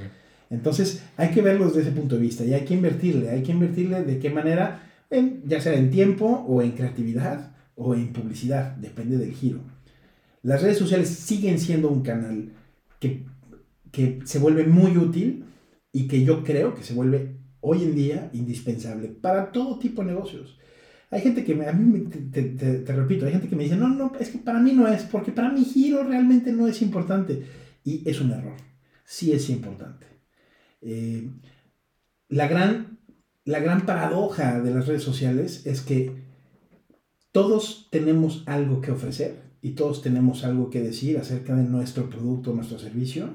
Entonces 0.50 1.02
hay 1.16 1.30
que 1.30 1.42
verlo 1.42 1.66
desde 1.66 1.82
ese 1.82 1.92
punto 1.92 2.16
de 2.16 2.22
vista 2.22 2.44
y 2.44 2.54
hay 2.54 2.64
que 2.64 2.74
invertirle, 2.74 3.30
hay 3.30 3.42
que 3.42 3.52
invertirle 3.52 4.02
de 4.02 4.18
qué 4.18 4.30
manera, 4.30 4.90
en, 5.10 5.42
ya 5.46 5.60
sea 5.60 5.74
en 5.74 5.90
tiempo 5.90 6.26
o 6.26 6.62
en 6.62 6.72
creatividad 6.72 7.54
o 7.76 7.94
en 7.94 8.12
publicidad, 8.12 8.76
depende 8.76 9.16
del 9.16 9.32
giro. 9.32 9.60
Las 10.42 10.62
redes 10.62 10.78
sociales 10.78 11.08
siguen 11.08 11.58
siendo 11.58 11.88
un 11.88 12.02
canal 12.02 12.52
que, 13.00 13.24
que 13.90 14.20
se 14.24 14.38
vuelve 14.38 14.64
muy 14.64 14.96
útil 14.96 15.44
y 15.92 16.06
que 16.06 16.24
yo 16.24 16.44
creo 16.44 16.74
que 16.74 16.82
se 16.82 16.94
vuelve 16.94 17.36
hoy 17.60 17.82
en 17.82 17.94
día 17.94 18.30
indispensable 18.32 19.08
para 19.08 19.50
todo 19.50 19.78
tipo 19.78 20.02
de 20.02 20.08
negocios. 20.08 20.58
Hay 21.10 21.20
gente 21.20 21.44
que, 21.44 21.54
me, 21.54 21.66
a 21.66 21.72
mí 21.72 22.00
te, 22.32 22.42
te, 22.42 22.92
repito, 22.92 23.24
hay 23.24 23.32
gente 23.32 23.48
que 23.48 23.56
me 23.56 23.62
dice, 23.62 23.76
no, 23.76 23.88
no, 23.88 24.12
es 24.18 24.30
que 24.30 24.38
para 24.38 24.58
mí 24.58 24.72
no 24.72 24.88
es, 24.88 25.04
porque 25.04 25.32
para 25.32 25.50
mi 25.50 25.64
giro 25.64 26.02
realmente 26.02 26.52
no 26.52 26.66
es 26.66 26.82
importante. 26.82 27.44
Y 27.84 28.02
es 28.08 28.20
un 28.20 28.32
error, 28.32 28.56
sí 29.04 29.32
es 29.32 29.48
importante. 29.48 30.06
Eh, 30.84 31.30
la, 32.28 32.46
gran, 32.46 32.98
la 33.44 33.58
gran 33.58 33.86
paradoja 33.86 34.60
de 34.60 34.72
las 34.72 34.86
redes 34.86 35.02
sociales 35.02 35.66
es 35.66 35.80
que 35.80 36.12
todos 37.32 37.88
tenemos 37.90 38.42
algo 38.46 38.80
que 38.80 38.92
ofrecer 38.92 39.42
y 39.62 39.70
todos 39.70 40.02
tenemos 40.02 40.44
algo 40.44 40.68
que 40.68 40.82
decir 40.82 41.18
acerca 41.18 41.56
de 41.56 41.64
nuestro 41.64 42.10
producto, 42.10 42.52
nuestro 42.52 42.78
servicio. 42.78 43.30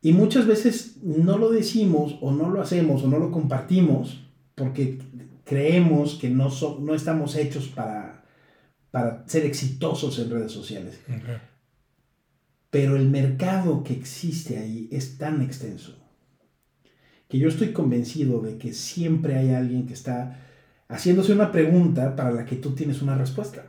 Y 0.00 0.12
muchas 0.12 0.46
veces 0.46 0.98
no 1.02 1.36
lo 1.36 1.50
decimos 1.50 2.16
o 2.22 2.30
no 2.30 2.48
lo 2.48 2.62
hacemos 2.62 3.02
o 3.02 3.08
no 3.08 3.18
lo 3.18 3.32
compartimos 3.32 4.24
porque 4.54 4.98
creemos 5.44 6.14
que 6.14 6.30
no, 6.30 6.50
no 6.80 6.94
estamos 6.94 7.34
hechos 7.34 7.66
para, 7.68 8.24
para 8.90 9.24
ser 9.26 9.44
exitosos 9.44 10.18
en 10.20 10.30
redes 10.30 10.52
sociales. 10.52 11.00
Pero 12.70 12.96
el 12.96 13.10
mercado 13.10 13.82
que 13.82 13.92
existe 13.92 14.58
ahí 14.58 14.88
es 14.92 15.18
tan 15.18 15.42
extenso 15.42 15.99
que 17.30 17.38
yo 17.38 17.48
estoy 17.48 17.68
convencido 17.68 18.40
de 18.40 18.58
que 18.58 18.74
siempre 18.74 19.36
hay 19.36 19.50
alguien 19.50 19.86
que 19.86 19.94
está 19.94 20.36
haciéndose 20.88 21.32
una 21.32 21.52
pregunta 21.52 22.16
para 22.16 22.32
la 22.32 22.44
que 22.44 22.56
tú 22.56 22.72
tienes 22.72 23.00
una 23.02 23.16
respuesta. 23.16 23.66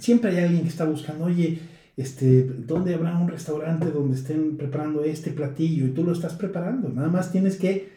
Siempre 0.00 0.30
hay 0.30 0.44
alguien 0.44 0.62
que 0.62 0.70
está 0.70 0.86
buscando, 0.86 1.26
oye, 1.26 1.60
este, 1.98 2.42
¿dónde 2.44 2.94
habrá 2.94 3.16
un 3.18 3.28
restaurante 3.28 3.90
donde 3.90 4.16
estén 4.16 4.56
preparando 4.56 5.04
este 5.04 5.30
platillo? 5.30 5.86
Y 5.86 5.90
tú 5.90 6.02
lo 6.02 6.12
estás 6.12 6.32
preparando. 6.32 6.88
Nada 6.88 7.08
más 7.08 7.30
tienes 7.30 7.56
que 7.56 7.90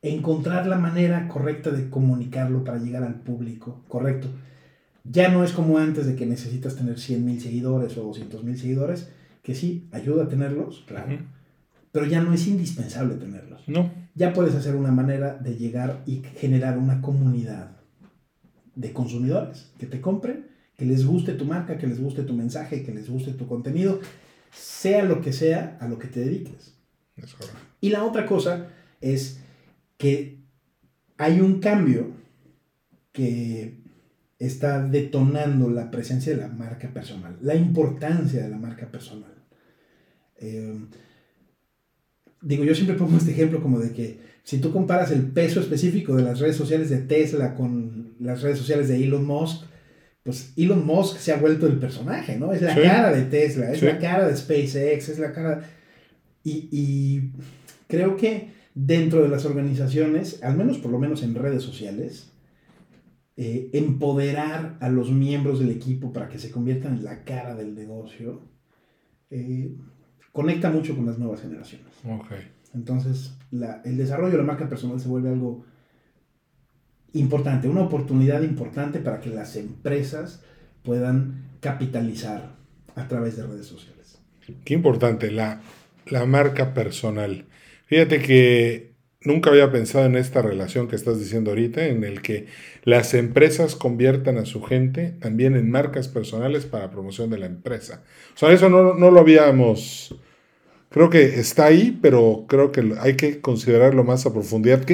encontrar 0.00 0.68
la 0.68 0.78
manera 0.78 1.26
correcta 1.26 1.70
de 1.70 1.90
comunicarlo 1.90 2.62
para 2.62 2.78
llegar 2.78 3.02
al 3.02 3.16
público 3.16 3.82
correcto. 3.88 4.28
Ya 5.02 5.28
no 5.28 5.42
es 5.42 5.52
como 5.52 5.78
antes 5.78 6.06
de 6.06 6.14
que 6.14 6.24
necesitas 6.24 6.76
tener 6.76 7.00
100 7.00 7.24
mil 7.24 7.40
seguidores 7.40 7.98
o 7.98 8.04
200 8.04 8.44
mil 8.44 8.56
seguidores, 8.56 9.10
que 9.42 9.56
sí, 9.56 9.88
ayuda 9.92 10.24
a 10.24 10.28
tenerlos, 10.28 10.84
claro 10.86 11.18
pero 11.96 12.04
ya 12.04 12.20
no 12.20 12.34
es 12.34 12.46
indispensable 12.46 13.14
tenerlos. 13.14 13.66
No. 13.68 13.90
Ya 14.16 14.32
puedes 14.32 14.54
hacer 14.54 14.74
una 14.74 14.90
manera 14.90 15.34
de 15.36 15.56
llegar 15.56 16.02
y 16.06 16.22
generar 16.36 16.78
una 16.78 17.00
comunidad 17.00 17.76
de 18.74 18.92
consumidores 18.92 19.70
que 19.78 19.86
te 19.86 20.00
compren, 20.00 20.48
que 20.76 20.84
les 20.84 21.06
guste 21.06 21.34
tu 21.34 21.44
marca, 21.44 21.78
que 21.78 21.86
les 21.86 22.00
guste 22.00 22.22
tu 22.22 22.32
mensaje, 22.32 22.82
que 22.82 22.92
les 22.92 23.08
guste 23.08 23.32
tu 23.32 23.46
contenido, 23.46 24.00
sea 24.52 25.04
lo 25.04 25.20
que 25.20 25.32
sea 25.32 25.78
a 25.80 25.86
lo 25.86 25.98
que 25.98 26.08
te 26.08 26.20
dediques. 26.20 26.74
y 27.80 27.90
la 27.90 28.04
otra 28.04 28.26
cosa 28.26 28.68
es 29.00 29.38
que 29.96 30.40
hay 31.18 31.40
un 31.40 31.60
cambio 31.60 32.10
que 33.12 33.80
está 34.38 34.82
detonando 34.82 35.70
la 35.70 35.90
presencia 35.90 36.34
de 36.34 36.40
la 36.40 36.48
marca 36.48 36.88
personal, 36.88 37.38
la 37.40 37.54
importancia 37.54 38.42
de 38.42 38.48
la 38.48 38.58
marca 38.58 38.90
personal. 38.90 39.34
Eh, 40.38 40.86
digo, 42.42 42.64
yo 42.64 42.74
siempre 42.74 42.96
pongo 42.96 43.16
este 43.16 43.32
ejemplo 43.32 43.62
como 43.62 43.78
de 43.78 43.92
que 43.92 44.18
si 44.42 44.58
tú 44.58 44.72
comparas 44.72 45.10
el 45.10 45.22
peso 45.22 45.60
específico 45.60 46.14
de 46.14 46.22
las 46.22 46.38
redes 46.38 46.56
sociales 46.56 46.90
de 46.90 46.98
Tesla 46.98 47.54
con 47.54 48.14
las 48.20 48.42
redes 48.42 48.58
sociales 48.58 48.88
de 48.88 49.02
Elon 49.02 49.24
Musk, 49.24 49.64
pues 50.22 50.52
Elon 50.56 50.86
Musk 50.86 51.18
se 51.18 51.32
ha 51.32 51.36
vuelto 51.36 51.66
el 51.66 51.78
personaje, 51.78 52.38
¿no? 52.38 52.52
Es 52.52 52.62
la 52.62 52.74
cara 52.74 53.12
de 53.12 53.22
Tesla, 53.22 53.72
es 53.72 53.82
la 53.82 53.98
cara 53.98 54.28
de 54.28 54.36
SpaceX, 54.36 55.08
es 55.08 55.18
la 55.18 55.32
cara... 55.32 55.68
Y, 56.44 56.68
y, 56.70 57.32
creo 57.88 58.16
que 58.16 58.50
dentro 58.74 59.22
de 59.22 59.28
las 59.28 59.44
organizaciones, 59.44 60.42
al 60.42 60.56
menos 60.56 60.78
por 60.78 60.92
lo 60.92 60.98
menos 60.98 61.22
en 61.22 61.34
redes 61.34 61.62
sociales, 61.62 62.30
eh, 63.36 63.68
empoderar 63.72 64.78
a 64.80 64.88
los 64.88 65.10
miembros 65.10 65.58
del 65.58 65.70
equipo 65.70 66.12
para 66.12 66.28
que 66.28 66.38
se 66.38 66.50
conviertan 66.50 66.96
en 66.96 67.04
la 67.04 67.24
cara 67.24 67.54
del 67.54 67.74
negocio, 67.74 68.40
eh, 69.30 69.76
conecta 70.36 70.68
mucho 70.68 70.94
con 70.94 71.06
las 71.06 71.16
nuevas 71.16 71.40
generaciones. 71.40 71.94
Entonces, 72.74 73.32
el 73.84 73.96
desarrollo 73.96 74.32
de 74.32 74.36
la 74.36 74.44
marca 74.44 74.68
personal 74.68 75.00
se 75.00 75.08
vuelve 75.08 75.30
algo 75.30 75.64
importante, 77.14 77.68
una 77.68 77.80
oportunidad 77.80 78.42
importante 78.42 78.98
para 78.98 79.18
que 79.18 79.30
las 79.30 79.56
empresas 79.56 80.42
puedan 80.82 81.46
capitalizar 81.60 82.54
a 82.96 83.08
través 83.08 83.38
de 83.38 83.46
redes 83.46 83.64
sociales. 83.64 84.18
Qué 84.62 84.74
importante, 84.74 85.30
la, 85.30 85.62
la 86.04 86.26
marca 86.26 86.74
personal. 86.74 87.46
Fíjate 87.86 88.20
que 88.20 88.92
nunca 89.22 89.48
había 89.48 89.72
pensado 89.72 90.04
en 90.04 90.16
esta 90.16 90.42
relación 90.42 90.86
que 90.86 90.96
estás 90.96 91.18
diciendo 91.18 91.52
ahorita, 91.52 91.86
en 91.86 92.04
el 92.04 92.20
que 92.20 92.44
las 92.84 93.14
empresas 93.14 93.74
conviertan 93.74 94.36
a 94.36 94.44
su 94.44 94.62
gente 94.62 95.14
también 95.18 95.56
en 95.56 95.70
marcas 95.70 96.08
personales 96.08 96.66
para 96.66 96.90
promoción 96.90 97.30
de 97.30 97.38
la 97.38 97.46
empresa. 97.46 98.02
O 98.34 98.38
sea, 98.38 98.52
eso 98.52 98.68
no, 98.68 98.92
no 98.92 99.10
lo 99.10 99.20
habíamos 99.20 100.14
creo 100.88 101.10
que 101.10 101.40
está 101.40 101.66
ahí, 101.66 101.98
pero 102.00 102.44
creo 102.48 102.72
que 102.72 102.94
hay 103.00 103.16
que 103.16 103.40
considerarlo 103.40 104.04
más 104.04 104.26
a 104.26 104.32
profundidad. 104.32 104.84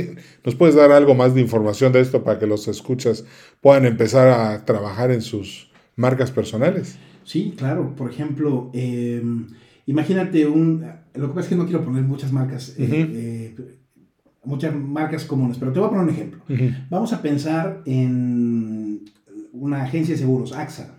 ¿Nos 0.45 0.55
puedes 0.55 0.75
dar 0.75 0.93
algo 0.93 1.15
más 1.15 1.35
de 1.35 1.41
información 1.41 1.93
de 1.93 2.01
esto 2.01 2.25
para 2.25 2.39
que 2.39 2.47
los 2.47 2.69
escuchas 2.69 3.25
puedan 3.61 3.87
empezar 3.87 4.29
a 4.29 4.65
trabajar 4.65 5.11
en 5.11 5.23
sus 5.23 5.71
marcas 5.97 6.31
personales? 6.31 6.99
Sí, 7.25 7.55
claro. 7.57 7.95
Por 7.95 8.11
ejemplo, 8.11 8.71
em, 8.73 9.47
imagínate 9.87 10.47
un... 10.47 10.85
Lo 11.15 11.29
que 11.29 11.35
pasa 11.35 11.41
es 11.41 11.49
que 11.49 11.57
no 11.57 11.67
quiero 11.67 11.85
poner 11.85 12.03
muchas 12.03 12.33
marcas, 12.33 12.75
eh, 12.79 12.89
eh, 12.91 13.57
muchas 14.45 14.75
marcas 14.75 15.25
comunes, 15.25 15.59
pero 15.59 15.73
te 15.73 15.79
voy 15.79 15.89
a 15.89 15.91
poner 15.91 16.05
un 16.05 16.11
ejemplo. 16.11 16.43
Vamos 16.89 17.13
a 17.13 17.21
pensar 17.21 17.83
en 17.85 19.05
una 19.53 19.83
agencia 19.83 20.15
de 20.15 20.21
seguros, 20.21 20.53
AXA. 20.53 20.95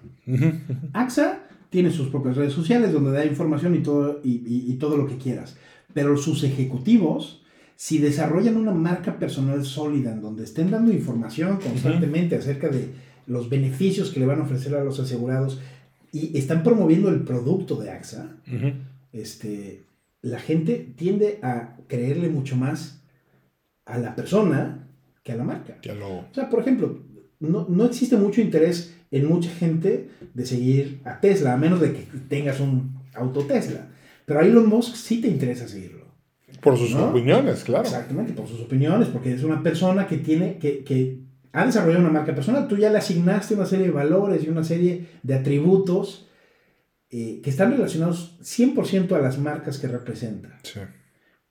AXA 0.94 1.43
tiene 1.74 1.90
sus 1.90 2.10
propias 2.10 2.38
redes 2.38 2.54
sociales 2.54 2.94
donde 2.94 3.12
da 3.12 3.26
información 3.26 3.74
y 3.74 3.80
todo, 3.80 4.22
y, 4.24 4.74
todo 4.76 4.96
lo 4.96 5.08
que 5.08 5.18
quieras. 5.18 5.58
Pero 5.92 6.18
sus 6.18 6.44
ejecutivos, 6.44 7.42
si 7.76 7.98
desarrollan 7.98 8.58
una 8.58 8.74
marca 8.74 9.18
personal 9.18 9.66
sólida 9.66 10.12
en 10.12 10.22
donde 10.22 10.44
estén 10.44 10.70
dando 10.70 10.94
información 10.94 11.58
constantemente 11.58 12.36
acerca 12.36 12.70
de 12.70 12.90
los 13.26 13.50
beneficios 13.50 14.12
que 14.12 14.20
le 14.20 14.28
van 14.28 14.40
a 14.40 14.44
ofrecer 14.44 14.76
a 14.76 14.84
los 14.84 15.00
asegurados 15.00 15.62
y 16.12 16.38
están 16.38 16.62
promoviendo 16.62 17.10
el 17.10 17.22
producto 17.22 17.76
de 17.78 17.90
AXA, 17.90 18.38
este, 19.12 19.82
la 20.22 20.40
gente 20.40 20.94
tiende 20.96 21.40
a 21.42 21.78
creerle 21.88 22.30
mucho 22.30 22.56
más 22.56 23.02
a 23.86 23.98
la 23.98 24.16
persona 24.16 24.90
que 25.24 25.32
a 25.32 25.38
la 25.38 25.44
marca. 25.44 25.80
O 26.32 26.36
sea, 26.36 26.52
por 26.52 26.60
ejemplo, 26.60 27.00
no, 27.50 27.66
no, 27.70 27.86
existe 27.86 28.16
mucho 28.16 28.42
interés 28.42 28.96
en 29.12 29.28
mucha 29.28 29.50
gente 29.50 30.10
de 30.34 30.46
seguir 30.46 31.02
a 31.04 31.20
Tesla, 31.20 31.54
a 31.54 31.58
menos 31.58 31.80
de 31.82 31.94
que 31.94 32.08
tengas 32.28 32.60
un 32.60 33.00
auto 33.14 33.42
Tesla. 33.42 33.90
Pero 34.26 34.40
a 34.40 34.44
Elon 34.44 34.68
Musk 34.68 34.96
sí 34.96 35.22
te 35.22 35.28
interesa 35.28 35.68
seguirlo. 35.68 36.04
Por 36.62 36.78
sus 36.78 36.96
opiniones, 36.96 37.64
claro. 37.64 37.84
Exactamente, 37.84 38.34
por 38.34 38.48
sus 38.48 38.62
opiniones, 38.62 39.10
porque 39.10 39.34
es 39.34 39.44
una 39.44 39.62
persona 39.62 40.08
que 40.08 40.18
tiene, 40.18 40.58
que, 40.58 40.84
que 40.84 41.20
ha 41.52 41.66
desarrollado 41.66 42.02
una 42.02 42.14
marca 42.14 42.34
personal. 42.34 42.68
Tú 42.68 42.78
ya 42.78 42.90
le 42.90 43.00
asignaste 43.00 43.56
una 43.56 43.66
serie 43.66 43.88
de 43.88 43.92
valores 43.92 44.44
y 44.44 44.50
una 44.50 44.64
serie 44.64 45.08
de 45.22 45.36
atributos 45.36 46.28
eh, 47.10 47.42
que 47.44 47.50
están 47.50 47.72
relacionados 47.72 48.38
100% 48.42 49.12
a 49.12 49.20
las 49.20 49.38
marcas 49.38 49.78
que 49.78 49.88
representa. 49.88 50.58
Sí. 50.64 50.80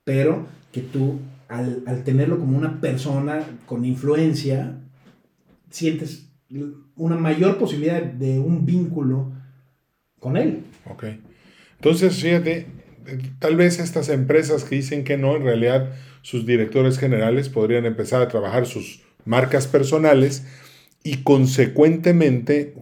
Pero 0.04 0.46
que 0.72 0.80
tú, 0.80 1.20
al, 1.48 1.82
al 1.86 2.02
tenerlo 2.02 2.38
como 2.38 2.56
una 2.56 2.80
persona 2.80 3.44
con 3.66 3.84
influencia, 3.84 4.78
sientes 5.72 6.28
una 6.96 7.16
mayor 7.16 7.58
posibilidad 7.58 8.02
de 8.02 8.38
un 8.38 8.64
vínculo 8.64 9.32
con 10.20 10.36
él. 10.36 10.64
Ok. 10.88 11.04
Entonces, 11.76 12.20
fíjate, 12.22 12.66
tal 13.38 13.56
vez 13.56 13.78
estas 13.78 14.08
empresas 14.08 14.64
que 14.64 14.76
dicen 14.76 15.02
que 15.04 15.16
no, 15.16 15.36
en 15.36 15.42
realidad 15.42 15.92
sus 16.22 16.46
directores 16.46 16.98
generales 16.98 17.48
podrían 17.48 17.86
empezar 17.86 18.22
a 18.22 18.28
trabajar 18.28 18.66
sus 18.66 19.02
marcas 19.24 19.66
personales 19.66 20.46
y 21.02 21.18
consecuentemente 21.18 22.74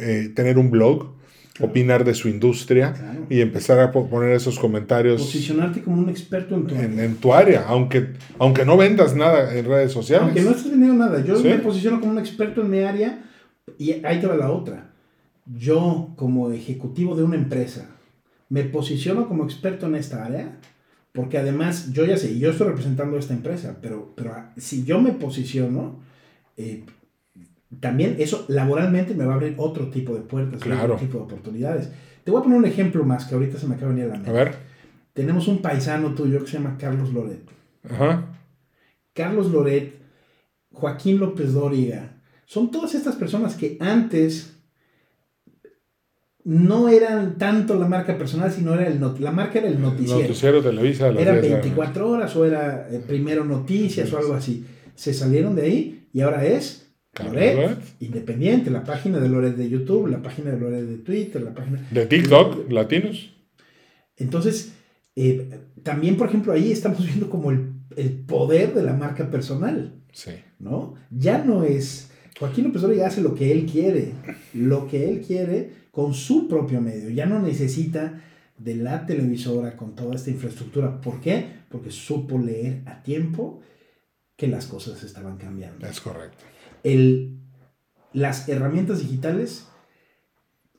eh, 0.00 0.32
tener 0.34 0.58
un 0.58 0.70
blog, 0.70 1.14
opinar 1.62 2.04
de 2.04 2.14
su 2.14 2.28
industria 2.28 2.94
y 3.30 3.40
empezar 3.40 3.80
a 3.80 3.90
poner 3.90 4.32
esos 4.32 4.58
comentarios. 4.58 5.22
Posicionarte 5.22 5.82
como 5.82 5.98
un 5.98 6.08
experto 6.08 6.54
en 6.54 6.66
tu 6.66 6.74
área. 6.74 7.04
En, 7.04 7.16
tu 7.16 7.32
área, 7.32 7.64
aunque, 7.68 8.08
aunque 8.38 8.64
no 8.64 8.76
vendas 8.76 9.14
nada 9.14 9.56
en 9.56 9.64
redes 9.64 9.92
sociales. 9.92 10.26
Aunque 10.26 10.42
no 10.42 10.50
estés 10.50 10.70
vendiendo 10.70 11.04
nada. 11.04 11.24
Yo 11.24 11.40
me 11.40 11.58
posiciono 11.58 12.00
como 12.00 12.12
un 12.12 12.18
experto 12.18 12.60
en 12.62 12.70
mi 12.70 12.80
área 12.80 13.24
y 13.78 13.92
ahí 14.04 14.20
te 14.20 14.26
va 14.26 14.36
la 14.36 14.50
otra. 14.50 14.90
Yo, 15.46 16.12
como 16.16 16.50
ejecutivo 16.50 17.16
de 17.16 17.22
una 17.22 17.36
empresa, 17.36 17.88
me 18.48 18.64
posiciono 18.64 19.28
como 19.28 19.44
experto 19.44 19.86
en 19.86 19.94
esta 19.94 20.24
área, 20.24 20.58
porque 21.12 21.38
además 21.38 21.92
yo 21.92 22.04
ya 22.04 22.16
sé, 22.16 22.38
yo 22.38 22.50
estoy 22.50 22.68
representando 22.68 23.16
a 23.16 23.20
esta 23.20 23.34
empresa, 23.34 23.78
pero, 23.80 24.12
pero 24.14 24.34
si 24.56 24.84
yo 24.84 25.00
me 25.00 25.12
posiciono, 25.12 26.00
eh, 26.56 26.84
también 27.80 28.16
eso 28.18 28.44
laboralmente 28.48 29.14
me 29.14 29.24
va 29.24 29.32
a 29.32 29.36
abrir 29.36 29.54
otro 29.56 29.88
tipo 29.88 30.14
de 30.14 30.20
puertas, 30.20 30.60
otro 30.60 30.96
tipo 30.96 31.18
de 31.18 31.24
oportunidades. 31.24 31.90
Te 32.24 32.30
voy 32.30 32.40
a 32.40 32.42
poner 32.44 32.58
un 32.58 32.66
ejemplo 32.66 33.04
más 33.04 33.24
que 33.24 33.34
ahorita 33.34 33.58
se 33.58 33.66
me 33.66 33.74
acaba 33.74 33.92
de 33.92 33.96
venir 33.96 34.10
a 34.10 34.14
la 34.14 34.22
mente. 34.22 34.30
A 34.30 34.44
ver. 34.44 34.54
Tenemos 35.12 35.48
un 35.48 35.60
paisano 35.60 36.14
tuyo 36.14 36.40
que 36.40 36.46
se 36.46 36.58
llama 36.58 36.76
Carlos 36.78 37.12
Loret. 37.12 37.42
Ajá. 37.88 38.26
Carlos 39.12 39.50
Loret, 39.50 39.94
Joaquín 40.70 41.18
López 41.18 41.52
Dóriga, 41.52 42.12
son 42.46 42.70
todas 42.70 42.94
estas 42.94 43.16
personas 43.16 43.54
que 43.54 43.76
antes 43.80 44.52
no 46.44 46.88
eran 46.88 47.38
tanto 47.38 47.76
la 47.76 47.86
marca 47.86 48.18
personal, 48.18 48.50
sino 48.50 48.74
era 48.74 48.88
el 48.88 49.00
la 49.20 49.32
marca 49.32 49.58
era 49.58 49.68
el 49.68 49.80
noticiero. 49.80 50.20
El 50.20 50.28
noticiero 50.28 50.62
Televisa. 50.62 51.08
Era 51.08 51.32
24 51.34 52.08
horas 52.08 52.34
o 52.36 52.44
era 52.44 52.88
eh, 52.90 53.00
primero 53.06 53.44
noticias 53.44 54.12
o 54.12 54.18
algo 54.18 54.34
así. 54.34 54.66
Se 54.94 55.14
salieron 55.14 55.54
de 55.54 55.62
ahí 55.62 56.08
y 56.12 56.20
ahora 56.20 56.44
es 56.44 56.81
Loret, 57.20 57.78
independiente, 58.00 58.70
la 58.70 58.84
página 58.84 59.20
de 59.20 59.28
Loret 59.28 59.54
de 59.54 59.68
YouTube, 59.68 60.06
la 60.06 60.22
página 60.22 60.50
de 60.50 60.58
Loret 60.58 60.84
de 60.84 60.96
Twitter, 60.98 61.42
la 61.42 61.54
página... 61.54 61.86
De 61.90 62.06
TikTok, 62.06 62.70
latinos. 62.70 63.34
Entonces, 64.16 64.72
eh, 65.14 65.60
también, 65.82 66.16
por 66.16 66.28
ejemplo, 66.28 66.54
ahí 66.54 66.72
estamos 66.72 67.04
viendo 67.06 67.28
como 67.28 67.50
el, 67.50 67.74
el, 67.96 68.12
poder 68.12 68.72
de 68.72 68.82
la 68.82 68.94
marca 68.94 69.30
personal. 69.30 69.92
Sí. 70.12 70.32
¿No? 70.58 70.94
Ya 71.10 71.44
no 71.44 71.64
es... 71.64 72.10
Joaquín 72.38 72.64
López 72.64 72.82
ya 72.96 73.06
hace 73.06 73.20
lo 73.20 73.34
que 73.34 73.52
él 73.52 73.66
quiere, 73.66 74.14
lo 74.54 74.88
que 74.88 75.08
él 75.08 75.20
quiere 75.20 75.70
con 75.90 76.14
su 76.14 76.48
propio 76.48 76.80
medio. 76.80 77.10
Ya 77.10 77.26
no 77.26 77.40
necesita 77.40 78.22
de 78.56 78.76
la 78.76 79.04
televisora 79.04 79.76
con 79.76 79.94
toda 79.94 80.14
esta 80.14 80.30
infraestructura. 80.30 81.00
¿Por 81.00 81.20
qué? 81.20 81.46
Porque 81.68 81.90
supo 81.90 82.38
leer 82.38 82.80
a 82.86 83.02
tiempo 83.02 83.60
que 84.34 84.48
las 84.48 84.66
cosas 84.66 85.02
estaban 85.04 85.36
cambiando. 85.36 85.86
Es 85.86 86.00
correcto. 86.00 86.42
El, 86.82 87.38
las 88.12 88.48
herramientas 88.48 89.00
digitales, 89.00 89.68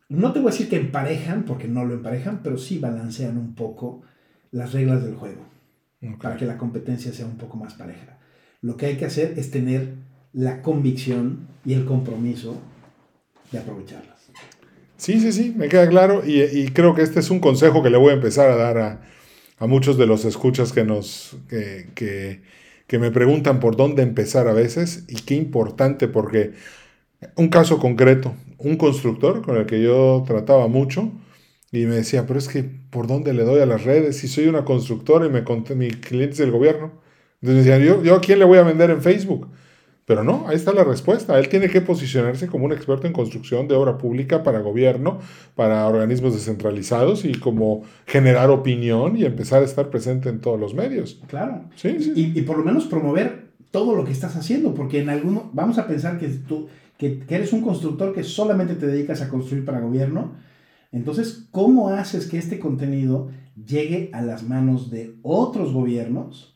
no 0.10 0.34
te 0.34 0.40
voy 0.40 0.50
a 0.50 0.52
decir 0.52 0.70
que 0.70 0.78
emparejan, 0.78 1.44
porque 1.46 1.68
no 1.68 1.86
lo 1.86 1.94
emparejan, 1.94 2.42
pero 2.44 2.58
sí 2.58 2.80
balancean 2.80 3.38
un 3.38 3.56
poco 3.56 4.02
las 4.52 4.74
reglas 4.74 5.04
del 5.04 5.16
juego 5.16 5.54
para 6.22 6.38
que 6.38 6.46
la 6.46 6.58
competencia 6.58 7.14
sea 7.14 7.26
un 7.26 7.38
poco 7.38 7.58
más 7.58 7.74
pareja. 7.74 8.20
Lo 8.62 8.78
que 8.78 8.88
hay 8.88 8.98
que 8.98 9.06
hacer 9.06 9.34
es 9.38 9.52
tener 9.52 9.94
la 10.34 10.62
convicción 10.62 11.48
y 11.66 11.74
el 11.74 11.86
compromiso 11.86 12.60
de 13.52 13.60
aprovecharlas. 13.60 14.30
Sí, 14.98 15.20
sí, 15.20 15.32
sí, 15.32 15.54
me 15.56 15.68
queda 15.68 15.88
claro 15.90 16.24
y, 16.26 16.68
creo 16.70 16.96
que 16.96 17.02
este 17.02 17.20
es 17.20 17.30
un 17.30 17.40
consejo 17.40 17.84
que 17.84 17.90
le 17.90 17.98
voy 17.98 18.12
a 18.12 18.16
empezar 18.16 18.50
a 18.50 18.56
dar 18.56 18.78
a, 18.78 19.02
a 19.58 19.68
muchos 19.68 19.98
de 19.98 20.08
los 20.08 20.26
escuchas 20.26 20.72
que 20.72 20.84
nos 20.84 21.38
que, 21.50 21.90
que, 21.94 22.42
que, 22.88 23.00
me 23.00 23.12
preguntan 23.12 23.60
por 23.60 23.76
dónde 23.76 24.04
empezar 24.04 24.48
a 24.48 24.54
veces 24.54 25.06
y 25.08 25.16
qué 25.16 25.36
importante 25.36 26.08
porque 26.08 26.54
un 27.36 27.50
caso 27.50 27.80
concreto, 27.80 28.36
un 28.58 28.78
constructor 28.78 29.42
con 29.42 29.58
el 29.58 29.66
que 29.66 29.82
yo 29.82 30.24
trataba 30.28 30.68
mucho 30.68 31.12
y 31.72 31.86
me 31.86 31.96
decía, 31.96 32.26
pero 32.28 32.40
es 32.40 32.48
que 32.48 32.64
¿por 32.64 33.08
dónde 33.08 33.34
le 33.34 33.44
doy 33.44 33.62
a 33.62 33.66
las 33.66 33.84
redes 33.84 34.18
si 34.18 34.28
soy 34.28 34.48
una 34.48 34.66
constructora 34.66 35.26
y 35.26 35.30
me, 35.30 35.44
mi 35.76 35.90
cliente 35.90 36.34
es 36.34 36.40
el 36.40 36.52
gobierno? 36.52 36.92
Entonces 37.42 37.66
me 37.66 37.72
decían, 37.72 37.82
¿yo, 37.82 38.04
¿yo 38.04 38.16
a 38.16 38.22
quién 38.22 38.40
le 38.40 38.46
voy 38.46 38.58
a 38.58 38.64
vender 38.64 38.90
en 38.92 39.02
Facebook? 39.02 39.50
Pero 40.06 40.24
no, 40.24 40.46
ahí 40.48 40.56
está 40.56 40.74
la 40.74 40.84
respuesta. 40.84 41.40
Él 41.40 41.48
tiene 41.48 41.70
que 41.70 41.80
posicionarse 41.80 42.48
como 42.48 42.66
un 42.66 42.74
experto 42.74 43.08
en 43.08 43.14
construcción 43.14 43.70
de 43.70 43.76
obra 43.76 43.98
pública 43.98 44.44
para 44.44 44.60
gobierno, 44.60 45.20
para 45.56 45.88
organismos 45.88 46.34
descentralizados 46.34 47.24
y 47.24 47.34
como 47.36 47.84
generar 48.06 48.50
opinión 48.50 49.16
y 49.16 49.24
empezar 49.24 49.62
a 49.62 49.66
estar 49.66 49.90
presente 49.90 50.28
en 50.28 50.42
todos 50.42 50.60
los 50.60 50.74
medios. 50.74 51.22
Claro. 51.28 51.62
Sí, 51.76 51.98
sí. 52.02 52.34
Y, 52.36 52.42
por 52.42 52.58
lo 52.58 52.66
menos 52.66 52.86
promover 52.86 53.52
todo 53.72 53.96
lo 53.96 54.04
que 54.04 54.12
estás 54.12 54.36
haciendo, 54.36 54.74
porque 54.74 55.02
en 55.02 55.10
alguno, 55.10 55.50
vamos 55.54 55.78
a 55.78 55.88
pensar 55.88 56.20
que 56.20 56.28
tú 56.28 56.68
que, 56.98 57.20
que 57.20 57.36
eres 57.36 57.54
un 57.54 57.62
constructor 57.62 58.14
que 58.14 58.24
solamente 58.24 58.76
te 58.76 58.88
dedicas 58.88 59.22
a 59.22 59.30
construir 59.30 59.66
para 59.66 59.80
gobierno. 59.80 60.34
Entonces, 60.92 61.48
¿cómo 61.50 61.90
haces 61.90 62.28
que 62.28 62.38
este 62.38 62.60
contenido 62.60 63.30
llegue 63.56 64.10
a 64.14 64.22
las 64.22 64.44
manos 64.44 64.92
de 64.92 65.16
otros 65.24 65.74
gobiernos? 65.74 66.53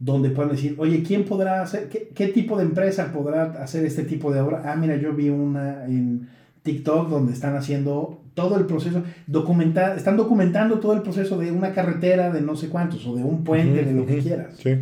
Donde 0.00 0.30
puedan 0.30 0.50
decir, 0.50 0.74
oye, 0.78 1.02
¿quién 1.02 1.24
podrá 1.24 1.62
hacer, 1.62 1.88
qué, 1.88 2.28
tipo 2.28 2.56
de 2.56 2.64
empresa 2.64 3.12
podrá 3.12 3.44
hacer 3.62 3.84
este 3.84 4.02
tipo 4.02 4.32
de 4.32 4.40
obra? 4.40 4.62
Ah, 4.64 4.74
mira, 4.74 4.96
yo 4.96 5.12
vi 5.12 5.28
una 5.28 5.84
en 5.84 6.26
TikTok 6.62 7.10
donde 7.10 7.34
están 7.34 7.54
haciendo 7.54 8.22
todo 8.32 8.56
el 8.56 8.64
proceso, 8.64 9.02
documentar, 9.26 9.98
están 9.98 10.16
documentando 10.16 10.80
todo 10.80 10.94
el 10.94 11.02
proceso 11.02 11.38
de 11.38 11.52
una 11.52 11.72
carretera 11.72 12.32
de 12.32 12.40
no 12.40 12.56
sé 12.56 12.70
cuántos, 12.70 13.06
o 13.06 13.14
de 13.14 13.22
un 13.22 13.44
puente, 13.44 13.84
de 13.84 13.92
lo 13.92 14.06
que 14.06 14.18
quieras. 14.18 14.54
Sí. 14.56 14.78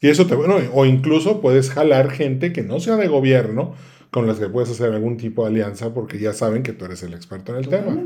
Y 0.00 0.08
eso 0.08 0.26
te, 0.26 0.34
bueno, 0.34 0.56
o 0.72 0.86
incluso 0.86 1.42
puedes 1.42 1.68
jalar 1.68 2.10
gente 2.10 2.54
que 2.54 2.62
no 2.62 2.80
sea 2.80 2.96
de 2.96 3.08
gobierno, 3.08 3.74
con 4.10 4.26
las 4.26 4.38
que 4.38 4.48
puedes 4.48 4.70
hacer 4.70 4.92
algún 4.92 5.18
tipo 5.18 5.42
de 5.42 5.50
alianza 5.50 5.94
porque 5.94 6.18
ya 6.18 6.32
saben 6.32 6.62
que 6.62 6.72
tú 6.72 6.84
eres 6.86 7.02
el 7.02 7.14
experto 7.14 7.52
en 7.52 7.58
el 7.58 7.68
tema. 7.68 7.96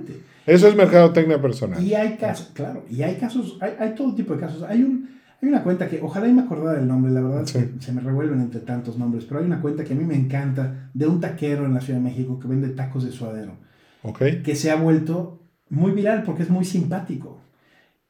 Eso 0.47 0.69
es 0.69 0.77
mercadotecnia 0.77 1.41
personal. 1.41 1.83
Y 1.83 1.95
hay 1.95 2.17
casos, 2.17 2.51
claro, 2.53 2.85
y 2.91 3.03
hay 3.03 3.15
casos, 3.15 3.57
hay, 3.61 3.73
hay 3.79 3.95
todo 3.95 4.15
tipo 4.15 4.35
de 4.35 4.41
casos. 4.41 4.63
Hay 4.65 4.83
un, 4.83 5.15
hay 5.45 5.51
una 5.51 5.63
cuenta 5.63 5.89
que, 5.89 6.01
ojalá 6.01 6.27
y 6.27 6.33
me 6.33 6.43
acordara 6.43 6.79
del 6.79 6.89
nombre, 6.89 7.13
la 7.13 7.21
verdad 7.21 7.45
se 7.45 7.93
me 7.93 8.01
revuelven 8.01 8.41
entre 8.41 8.61
tantos 8.61 8.99
nombres, 8.99 9.25
pero 9.27 9.41
hay 9.41 9.47
una 9.47 9.61
cuenta 9.61 9.85
que 9.85 9.93
a 9.93 9.97
mí 9.97 10.05
me 10.05 10.17
encanta 10.17 10.91
de 10.95 11.07
un 11.07 11.21
taquero 11.21 11.67
en 11.67 11.75
la 11.75 11.83
Ciudad 11.83 11.99
de 11.99 12.05
México 12.05 12.41
que 12.41 12.49
vende 12.49 12.69
tacos 12.71 13.05
de 13.05 13.13
suadero. 13.13 13.59
Okay. 14.03 14.43
Que 14.43 14.57
se 14.57 14.71
ha 14.71 14.77
vuelto 14.77 15.43
muy 15.69 15.93
viral 15.93 16.23
porque 16.23 16.45
es 16.45 16.51
muy 16.51 16.65
simpático. 16.65 17.41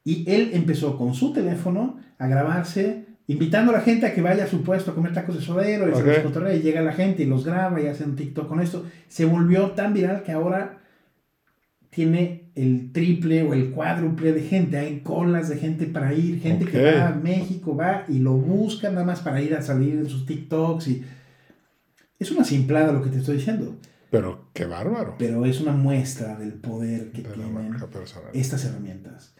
Y 0.05 0.29
él 0.31 0.51
empezó 0.53 0.97
con 0.97 1.13
su 1.13 1.33
teléfono 1.33 1.97
a 2.17 2.27
grabarse, 2.27 3.05
invitando 3.27 3.71
a 3.71 3.75
la 3.75 3.81
gente 3.81 4.05
a 4.05 4.13
que 4.13 4.21
vaya 4.21 4.45
a 4.45 4.47
su 4.47 4.61
puesto 4.63 4.91
a 4.91 4.95
comer 4.95 5.13
tacos 5.13 5.35
de 5.35 5.41
suadero 5.41 5.89
y 5.89 5.93
se 5.93 6.57
y 6.57 6.61
llega 6.61 6.81
la 6.81 6.93
gente 6.93 7.23
y 7.23 7.25
los 7.25 7.43
graba 7.43 7.81
y 7.81 7.87
hace 7.87 8.05
un 8.05 8.15
TikTok 8.15 8.47
con 8.47 8.61
esto. 8.61 8.85
Se 9.09 9.25
volvió 9.25 9.71
tan 9.71 9.93
viral 9.93 10.23
que 10.23 10.31
ahora 10.31 10.77
tiene 11.89 12.44
el 12.55 12.93
triple 12.93 13.43
o 13.43 13.53
el 13.53 13.71
cuádruple 13.71 14.31
de 14.31 14.41
gente, 14.41 14.77
hay 14.77 15.01
colas 15.01 15.49
de 15.49 15.57
gente 15.57 15.85
para 15.87 16.13
ir, 16.13 16.39
gente 16.39 16.65
que 16.65 16.81
va 16.81 17.09
a 17.09 17.15
México, 17.15 17.75
va 17.75 18.05
y 18.07 18.19
lo 18.19 18.33
busca 18.33 18.89
nada 18.89 19.05
más 19.05 19.19
para 19.19 19.41
ir 19.41 19.53
a 19.55 19.61
salir 19.61 19.95
en 19.95 20.09
sus 20.09 20.25
TikToks 20.25 20.87
y 20.87 21.05
Es 22.17 22.31
una 22.31 22.45
simplada 22.45 22.93
lo 22.93 23.03
que 23.03 23.09
te 23.09 23.17
estoy 23.17 23.37
diciendo. 23.37 23.75
Pero 24.09 24.47
qué 24.53 24.65
bárbaro. 24.65 25.15
Pero 25.19 25.45
es 25.45 25.59
una 25.59 25.73
muestra 25.73 26.37
del 26.37 26.53
poder 26.53 27.11
que 27.11 27.23
De 27.23 27.29
tienen 27.29 27.75
estas 28.33 28.63
herramientas. 28.63 29.35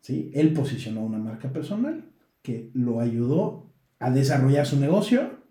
¿sí? 0.00 0.30
Él 0.32 0.52
posicionó 0.52 1.00
una 1.02 1.18
marca 1.18 1.52
personal 1.52 2.04
que 2.42 2.70
lo 2.74 3.00
ayudó 3.00 3.72
a 3.98 4.10
desarrollar 4.10 4.66
su 4.66 4.78
negocio 4.78 5.42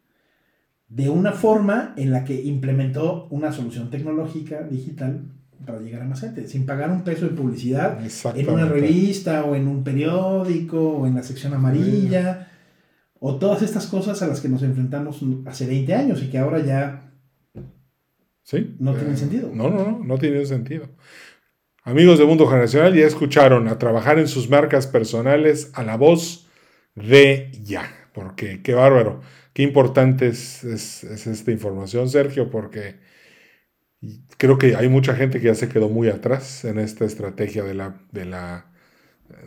de 0.88 1.10
una 1.10 1.34
forma 1.34 1.94
en 1.98 2.12
la 2.12 2.24
que 2.24 2.42
implementó 2.42 3.28
una 3.32 3.52
solución 3.52 3.90
tecnológica 3.90 4.64
digital 4.64 5.26
para 5.66 5.80
llegar 5.80 6.02
a 6.02 6.06
más 6.06 6.22
gente, 6.22 6.48
sin 6.48 6.66
pagar 6.66 6.90
un 6.90 7.04
peso 7.04 7.26
de 7.28 7.32
publicidad 7.36 8.00
en 8.36 8.50
una 8.50 8.66
revista 8.66 9.44
o 9.46 9.56
en 9.56 9.68
un 9.68 9.84
periódico 9.84 10.98
o 10.98 11.08
en 11.08 11.16
la 11.16 11.24
sección 11.24 11.54
amarilla 11.54 12.48
o 13.20 13.36
todas 13.38 13.62
estas 13.62 13.88
cosas 13.88 14.22
a 14.22 14.28
las 14.28 14.42
que 14.42 14.50
nos 14.50 14.64
enfrentamos 14.64 15.22
hace 15.46 15.68
20 15.68 15.94
años 15.94 16.22
y 16.24 16.30
que 16.30 16.38
ahora 16.40 16.60
ya 16.60 17.08
¿Sí? 18.44 18.76
No 18.80 18.94
tiene 18.96 19.16
sentido. 19.16 19.52
No, 19.54 19.70
no, 19.70 19.84
no, 19.92 20.00
no 20.04 20.18
tiene 20.18 20.46
sentido. 20.46 20.90
Amigos 21.84 22.20
de 22.20 22.26
Mundo 22.26 22.48
Generacional, 22.48 22.94
ya 22.94 23.06
escucharon 23.06 23.68
a 23.68 23.78
trabajar 23.78 24.20
en 24.20 24.28
sus 24.28 24.50
marcas 24.50 24.88
personales 24.88 25.72
a 25.74 25.84
la 25.84 25.96
voz 25.96 26.48
de 26.96 27.52
ya. 27.64 27.84
Porque 28.14 28.62
qué 28.62 28.74
bárbaro, 28.74 29.22
qué 29.54 29.64
importante 29.64 30.28
es, 30.28 30.64
es- 30.64 31.04
es 31.04 31.28
esta 31.28 31.52
información, 31.52 32.10
Sergio, 32.10 32.50
porque 32.50 32.96
creo 34.38 34.58
que 34.58 34.76
hay 34.76 34.90
mucha 34.90 35.16
gente 35.16 35.40
que 35.40 35.46
ya 35.48 35.56
se 35.56 35.70
quedó 35.70 35.90
muy 35.90 36.10
atrás 36.10 36.66
en 36.66 36.80
esta 36.80 37.06
estrategia 37.06 37.64
de 37.64 37.76
la, 37.76 38.02
de 38.12 38.26
la, 38.26 38.66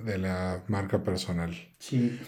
de 0.04 0.18
la 0.18 0.62
marca 0.68 1.02
personal. 1.02 1.54
sí, 1.78 2.18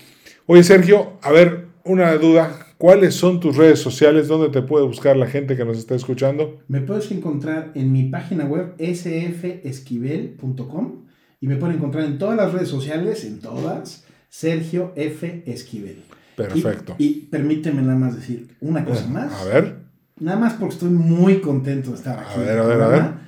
Oye, 0.49 0.63
Sergio, 0.63 1.19
a 1.23 1.33
ver, 1.33 1.67
una 1.85 2.15
duda. 2.15 2.67
¿Cuáles 2.79 3.15
son 3.15 3.41
tus 3.41 3.57
redes 3.57 3.81
sociales? 3.81 4.29
¿Dónde 4.29 4.51
te 4.51 4.61
puede 4.63 4.85
buscar 4.87 5.17
la 5.17 5.27
gente 5.27 5.57
que 5.57 5.65
nos 5.65 5.79
está 5.79 5.95
escuchando? 5.95 6.61
Me 6.69 6.83
puedes 6.83 7.11
encontrar 7.11 7.73
en 7.75 7.91
mi 7.91 8.05
página 8.05 8.45
web 8.45 8.75
sfesquivel.com 8.79 11.07
y 11.41 11.47
me 11.47 11.57
pueden 11.57 11.77
encontrar 11.77 12.05
en 12.05 12.19
todas 12.19 12.37
las 12.37 12.53
redes 12.53 12.69
sociales, 12.69 13.25
en 13.25 13.41
todas, 13.41 14.05
Sergio 14.29 14.93
F. 14.95 15.43
Esquivel. 15.47 16.03
Perfecto. 16.37 16.97
Y, 16.99 17.07
y 17.07 17.15
permíteme 17.31 17.81
nada 17.83 17.97
más 17.97 18.15
decir 18.15 18.49
una 18.61 18.85
cosa 18.85 19.07
más. 19.07 19.33
A 19.33 19.45
ver. 19.47 19.86
Nada 20.19 20.39
más 20.39 20.55
porque 20.55 20.75
estoy 20.75 20.91
muy 20.91 21.41
contento 21.41 21.91
de 21.91 21.97
estar 21.97 22.19
A 22.19 22.23
aquí. 22.23 22.41
en 22.41 22.47
ver, 22.47 22.59
a 22.59 22.63
ver, 22.63 22.73
a 22.73 22.87
programa. 22.87 23.21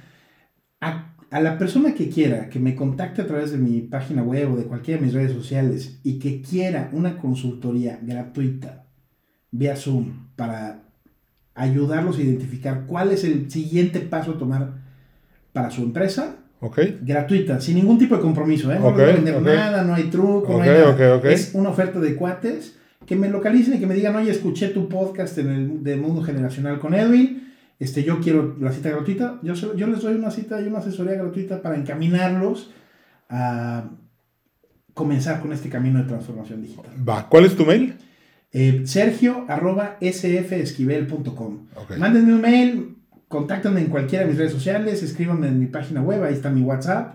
A, 0.80 1.14
a 1.30 1.40
la 1.40 1.58
persona 1.58 1.94
que 1.94 2.08
quiera 2.08 2.48
que 2.48 2.58
me 2.60 2.74
contacte 2.74 3.20
a 3.22 3.26
través 3.26 3.50
de 3.52 3.58
mi 3.58 3.80
página 3.80 4.22
web 4.22 4.52
o 4.52 4.56
de 4.56 4.64
cualquiera 4.64 4.98
de 5.00 5.06
mis 5.06 5.14
redes 5.14 5.32
sociales 5.32 6.00
y 6.02 6.18
que 6.18 6.40
quiera 6.40 6.88
una 6.92 7.18
consultoría 7.18 7.98
gratuita 8.02 8.86
vía 9.50 9.76
Zoom 9.76 10.28
para 10.36 10.82
ayudarlos 11.54 12.18
a 12.18 12.22
identificar 12.22 12.84
cuál 12.86 13.10
es 13.10 13.24
el 13.24 13.50
siguiente 13.50 14.00
paso 14.00 14.32
a 14.32 14.38
tomar 14.38 14.74
para 15.52 15.70
su 15.70 15.82
empresa, 15.82 16.36
Ok. 16.60 16.78
gratuita, 17.02 17.60
sin 17.60 17.76
ningún 17.76 17.98
tipo 17.98 18.14
de 18.16 18.20
compromiso, 18.22 18.72
¿eh? 18.72 18.78
No 18.78 18.88
Ok, 18.88 18.96
les 18.98 19.06
voy 19.06 19.10
a 19.10 19.16
vender 19.16 19.36
ok. 19.36 19.42
nada, 19.44 19.84
no 19.84 19.94
hay 19.94 20.04
truco, 20.04 20.52
no 20.52 20.62
hay 20.62 20.70
nada. 20.70 20.90
ok, 20.90 21.00
ok. 21.18 21.24
Es 21.26 21.50
una 21.54 21.68
oferta 21.70 21.98
de 22.00 22.14
cuates 22.16 22.76
que 23.06 23.16
me 23.16 23.28
localicen 23.28 23.74
y 23.74 23.78
que 23.78 23.86
me 23.86 23.94
digan, 23.94 24.16
oye, 24.16 24.30
escuché 24.30 24.68
tu 24.68 24.88
podcast 24.88 25.38
en 25.38 25.50
el 25.50 25.84
de 25.84 25.96
Mundo 25.96 26.22
Generacional 26.22 26.78
con 26.78 26.94
Edwin, 26.94 27.54
este, 27.78 28.02
yo 28.02 28.20
quiero 28.20 28.56
la 28.60 28.72
cita 28.72 28.90
gratuita, 28.90 29.38
yo, 29.42 29.54
yo 29.54 29.86
les 29.86 30.02
doy 30.02 30.14
una 30.14 30.30
cita 30.30 30.60
y 30.60 30.66
una 30.66 30.78
asesoría 30.78 31.14
gratuita 31.14 31.62
para 31.62 31.76
encaminarlos 31.76 32.72
a 33.28 33.90
comenzar 34.94 35.40
con 35.40 35.52
este 35.52 35.68
camino 35.68 36.00
de 36.00 36.06
transformación 36.06 36.60
digital. 36.60 36.92
Va. 37.08 37.28
¿Cuál 37.28 37.44
es 37.44 37.54
tu 37.54 37.64
mail? 37.64 37.94
Eh, 38.52 38.82
Sergio 38.84 39.44
arroba 39.48 39.96
sfesquivel.com. 40.00 41.66
Ok. 41.76 41.96
Mándenme 41.98 42.34
un 42.34 42.40
mail, 42.40 42.96
contáctenme 43.28 43.80
en 43.80 43.86
cualquiera 43.86 44.24
de 44.24 44.30
mis 44.30 44.38
redes 44.38 44.52
sociales, 44.52 45.02
escríbanme 45.02 45.48
en 45.48 45.60
mi 45.60 45.66
página 45.66 46.02
web, 46.02 46.24
ahí 46.24 46.34
está 46.34 46.50
mi 46.50 46.62
WhatsApp. 46.62 47.14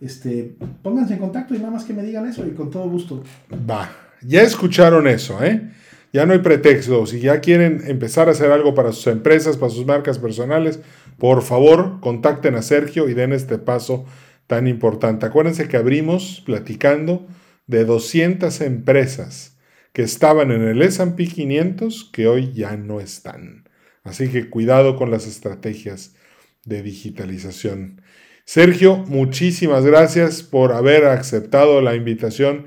Este, 0.00 0.56
pónganse 0.82 1.14
en 1.14 1.20
contacto 1.20 1.54
y 1.54 1.58
nada 1.58 1.70
más 1.70 1.84
que 1.84 1.92
me 1.92 2.02
digan 2.02 2.26
eso 2.26 2.44
y 2.46 2.50
con 2.50 2.70
todo 2.70 2.88
gusto. 2.88 3.22
Va. 3.70 3.88
Ya 4.22 4.42
escucharon 4.42 5.06
eso, 5.06 5.42
¿eh? 5.42 5.70
Ya 6.12 6.26
no 6.26 6.32
hay 6.32 6.40
pretexto. 6.40 7.06
Si 7.06 7.20
ya 7.20 7.40
quieren 7.40 7.82
empezar 7.86 8.28
a 8.28 8.32
hacer 8.32 8.50
algo 8.50 8.74
para 8.74 8.92
sus 8.92 9.06
empresas, 9.06 9.56
para 9.56 9.70
sus 9.70 9.86
marcas 9.86 10.18
personales, 10.18 10.80
por 11.18 11.42
favor, 11.42 12.00
contacten 12.00 12.54
a 12.54 12.62
Sergio 12.62 13.08
y 13.08 13.14
den 13.14 13.32
este 13.32 13.58
paso 13.58 14.04
tan 14.46 14.66
importante. 14.66 15.26
Acuérdense 15.26 15.68
que 15.68 15.76
abrimos 15.76 16.42
platicando 16.44 17.28
de 17.66 17.84
200 17.84 18.60
empresas 18.62 19.56
que 19.92 20.02
estaban 20.02 20.50
en 20.50 20.62
el 20.62 20.82
S&P 20.82 21.26
500 21.26 22.10
que 22.12 22.26
hoy 22.26 22.52
ya 22.52 22.76
no 22.76 23.00
están. 23.00 23.68
Así 24.02 24.28
que 24.28 24.50
cuidado 24.50 24.96
con 24.96 25.10
las 25.10 25.26
estrategias 25.26 26.16
de 26.64 26.82
digitalización. 26.82 28.02
Sergio, 28.44 28.96
muchísimas 28.96 29.84
gracias 29.84 30.42
por 30.42 30.72
haber 30.72 31.04
aceptado 31.04 31.80
la 31.80 31.94
invitación 31.94 32.66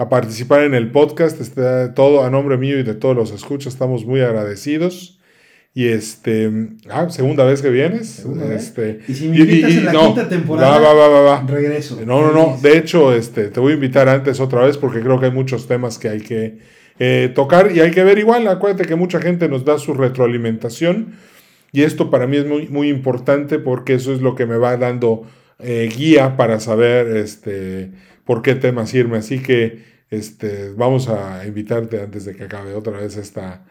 a 0.00 0.08
participar 0.08 0.62
en 0.62 0.72
el 0.72 0.90
podcast. 0.90 1.42
Está 1.42 1.92
todo 1.92 2.24
a 2.24 2.30
nombre 2.30 2.56
mío 2.56 2.78
y 2.78 2.82
de 2.82 2.94
todos 2.94 3.14
los 3.14 3.32
escuchas. 3.32 3.74
Estamos 3.74 4.06
muy 4.06 4.22
agradecidos. 4.22 5.20
Y 5.74 5.88
este, 5.88 6.50
ah, 6.88 7.10
segunda 7.10 7.44
vez 7.44 7.60
que 7.60 7.68
vienes. 7.68 8.24
Este, 8.50 9.00
Y 9.06 9.12
si 9.12 9.28
me 9.28 9.36
invitas 9.36 9.70
en 9.70 9.84
la 9.84 9.92
quinta 9.92 10.26
temporada, 10.26 10.78
Va, 10.78 10.94
va, 10.94 11.20
va. 11.20 11.46
Regreso. 11.46 12.00
No, 12.06 12.22
no, 12.22 12.32
no. 12.32 12.58
De 12.62 12.78
hecho, 12.78 13.14
este, 13.14 13.48
te 13.50 13.60
voy 13.60 13.72
a 13.72 13.74
invitar 13.74 14.08
antes 14.08 14.40
otra 14.40 14.64
vez 14.64 14.78
porque 14.78 15.00
creo 15.00 15.20
que 15.20 15.26
hay 15.26 15.32
muchos 15.32 15.68
temas 15.68 15.98
que 15.98 16.08
hay 16.08 16.20
que 16.22 16.58
eh, 16.98 17.30
tocar 17.34 17.70
y 17.70 17.80
hay 17.80 17.90
que 17.90 18.02
ver 18.02 18.18
igual. 18.18 18.48
Acuérdate 18.48 18.86
que 18.86 18.94
mucha 18.94 19.20
gente 19.20 19.50
nos 19.50 19.66
da 19.66 19.78
su 19.78 19.92
retroalimentación 19.92 21.12
y 21.72 21.82
esto 21.82 22.10
para 22.10 22.26
mí 22.26 22.38
es 22.38 22.46
muy, 22.46 22.68
muy 22.68 22.88
importante 22.88 23.58
porque 23.58 23.94
eso 23.94 24.14
es 24.14 24.22
lo 24.22 24.34
que 24.34 24.46
me 24.46 24.56
va 24.56 24.78
dando 24.78 25.26
eh, 25.58 25.90
guía 25.94 26.38
para 26.38 26.58
saber 26.58 27.18
este, 27.18 27.90
por 28.30 28.42
qué 28.42 28.54
temas 28.54 28.94
irme. 28.94 29.18
Así 29.18 29.42
que 29.42 29.80
este, 30.08 30.70
vamos 30.76 31.08
a 31.08 31.44
invitarte 31.44 32.00
antes 32.00 32.24
de 32.26 32.36
que 32.36 32.44
acabe 32.44 32.74
otra 32.74 33.00
vez 33.00 33.16
esta, 33.16 33.66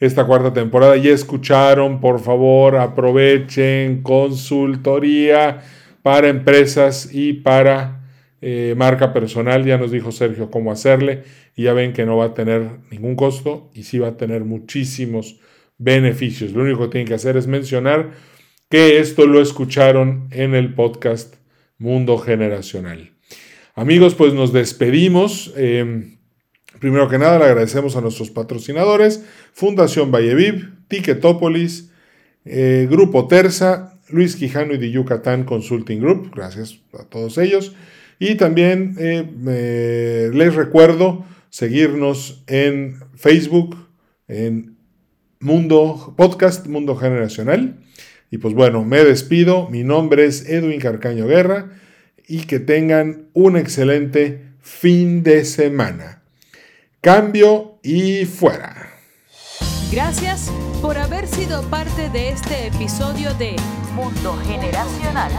esta 0.00 0.26
cuarta 0.26 0.52
temporada. 0.52 0.96
Ya 0.96 1.12
escucharon, 1.12 2.00
por 2.00 2.18
favor, 2.18 2.74
aprovechen 2.74 4.02
consultoría 4.02 5.62
para 6.02 6.26
empresas 6.26 7.10
y 7.12 7.34
para 7.34 8.00
eh, 8.40 8.74
marca 8.76 9.12
personal. 9.12 9.64
Ya 9.64 9.78
nos 9.78 9.92
dijo 9.92 10.10
Sergio 10.10 10.50
cómo 10.50 10.72
hacerle 10.72 11.22
y 11.54 11.62
ya 11.62 11.72
ven 11.72 11.92
que 11.92 12.04
no 12.04 12.16
va 12.16 12.24
a 12.24 12.34
tener 12.34 12.62
ningún 12.90 13.14
costo 13.14 13.70
y 13.74 13.84
sí 13.84 14.00
va 14.00 14.08
a 14.08 14.16
tener 14.16 14.44
muchísimos 14.44 15.38
beneficios. 15.78 16.50
Lo 16.50 16.62
único 16.62 16.80
que 16.80 16.88
tienen 16.88 17.06
que 17.06 17.14
hacer 17.14 17.36
es 17.36 17.46
mencionar 17.46 18.10
que 18.68 18.98
esto 18.98 19.28
lo 19.28 19.40
escucharon 19.40 20.26
en 20.32 20.56
el 20.56 20.74
podcast 20.74 21.36
Mundo 21.78 22.18
Generacional. 22.18 23.12
Amigos, 23.80 24.14
pues 24.14 24.34
nos 24.34 24.52
despedimos. 24.52 25.54
Eh, 25.56 26.18
primero 26.80 27.08
que 27.08 27.16
nada, 27.16 27.38
le 27.38 27.46
agradecemos 27.46 27.96
a 27.96 28.02
nuestros 28.02 28.30
patrocinadores, 28.30 29.24
Fundación 29.54 30.12
Valleviv, 30.12 30.68
Ticketopolis, 30.88 31.90
eh, 32.44 32.86
Grupo 32.90 33.26
Terza, 33.26 33.98
Luis 34.10 34.36
Quijano 34.36 34.74
y 34.74 34.76
de 34.76 34.90
Yucatán 34.90 35.44
Consulting 35.44 35.98
Group. 35.98 36.30
Gracias 36.34 36.78
a 36.92 37.04
todos 37.04 37.38
ellos. 37.38 37.74
Y 38.18 38.34
también 38.34 38.96
eh, 38.98 40.30
les 40.30 40.54
recuerdo 40.54 41.24
seguirnos 41.48 42.44
en 42.48 42.98
Facebook, 43.14 43.88
en 44.28 44.76
Mundo 45.40 46.12
Podcast 46.18 46.66
Mundo 46.66 46.96
Generacional. 46.96 47.80
Y 48.30 48.36
pues 48.36 48.52
bueno, 48.52 48.84
me 48.84 49.02
despido. 49.02 49.70
Mi 49.70 49.84
nombre 49.84 50.26
es 50.26 50.46
Edwin 50.50 50.80
Carcaño 50.80 51.26
Guerra 51.26 51.79
y 52.30 52.44
que 52.44 52.60
tengan 52.60 53.26
un 53.34 53.56
excelente 53.56 54.52
fin 54.60 55.24
de 55.24 55.44
semana. 55.44 56.22
Cambio 57.00 57.80
y 57.82 58.24
fuera. 58.24 58.92
Gracias 59.90 60.48
por 60.80 60.96
haber 60.96 61.26
sido 61.26 61.68
parte 61.68 62.08
de 62.10 62.28
este 62.28 62.68
episodio 62.68 63.34
de 63.34 63.56
Mundo 63.96 64.38
Generacional. 64.46 65.32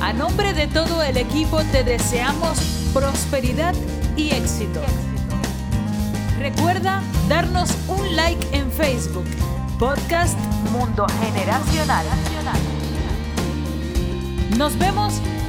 A 0.00 0.12
nombre 0.12 0.54
de 0.54 0.68
todo 0.68 1.02
el 1.02 1.16
equipo 1.16 1.60
te 1.72 1.82
deseamos 1.82 2.60
prosperidad 2.94 3.74
y 4.16 4.30
éxito. 4.30 4.82
Recuerda 6.38 7.02
darnos 7.28 7.76
un 7.88 8.14
like 8.14 8.46
en 8.56 8.70
Facebook. 8.70 9.26
Podcast 9.80 10.38
Mundo 10.70 11.06
Generacional. 11.20 12.06
Nos 14.56 14.78
vemos 14.78 15.20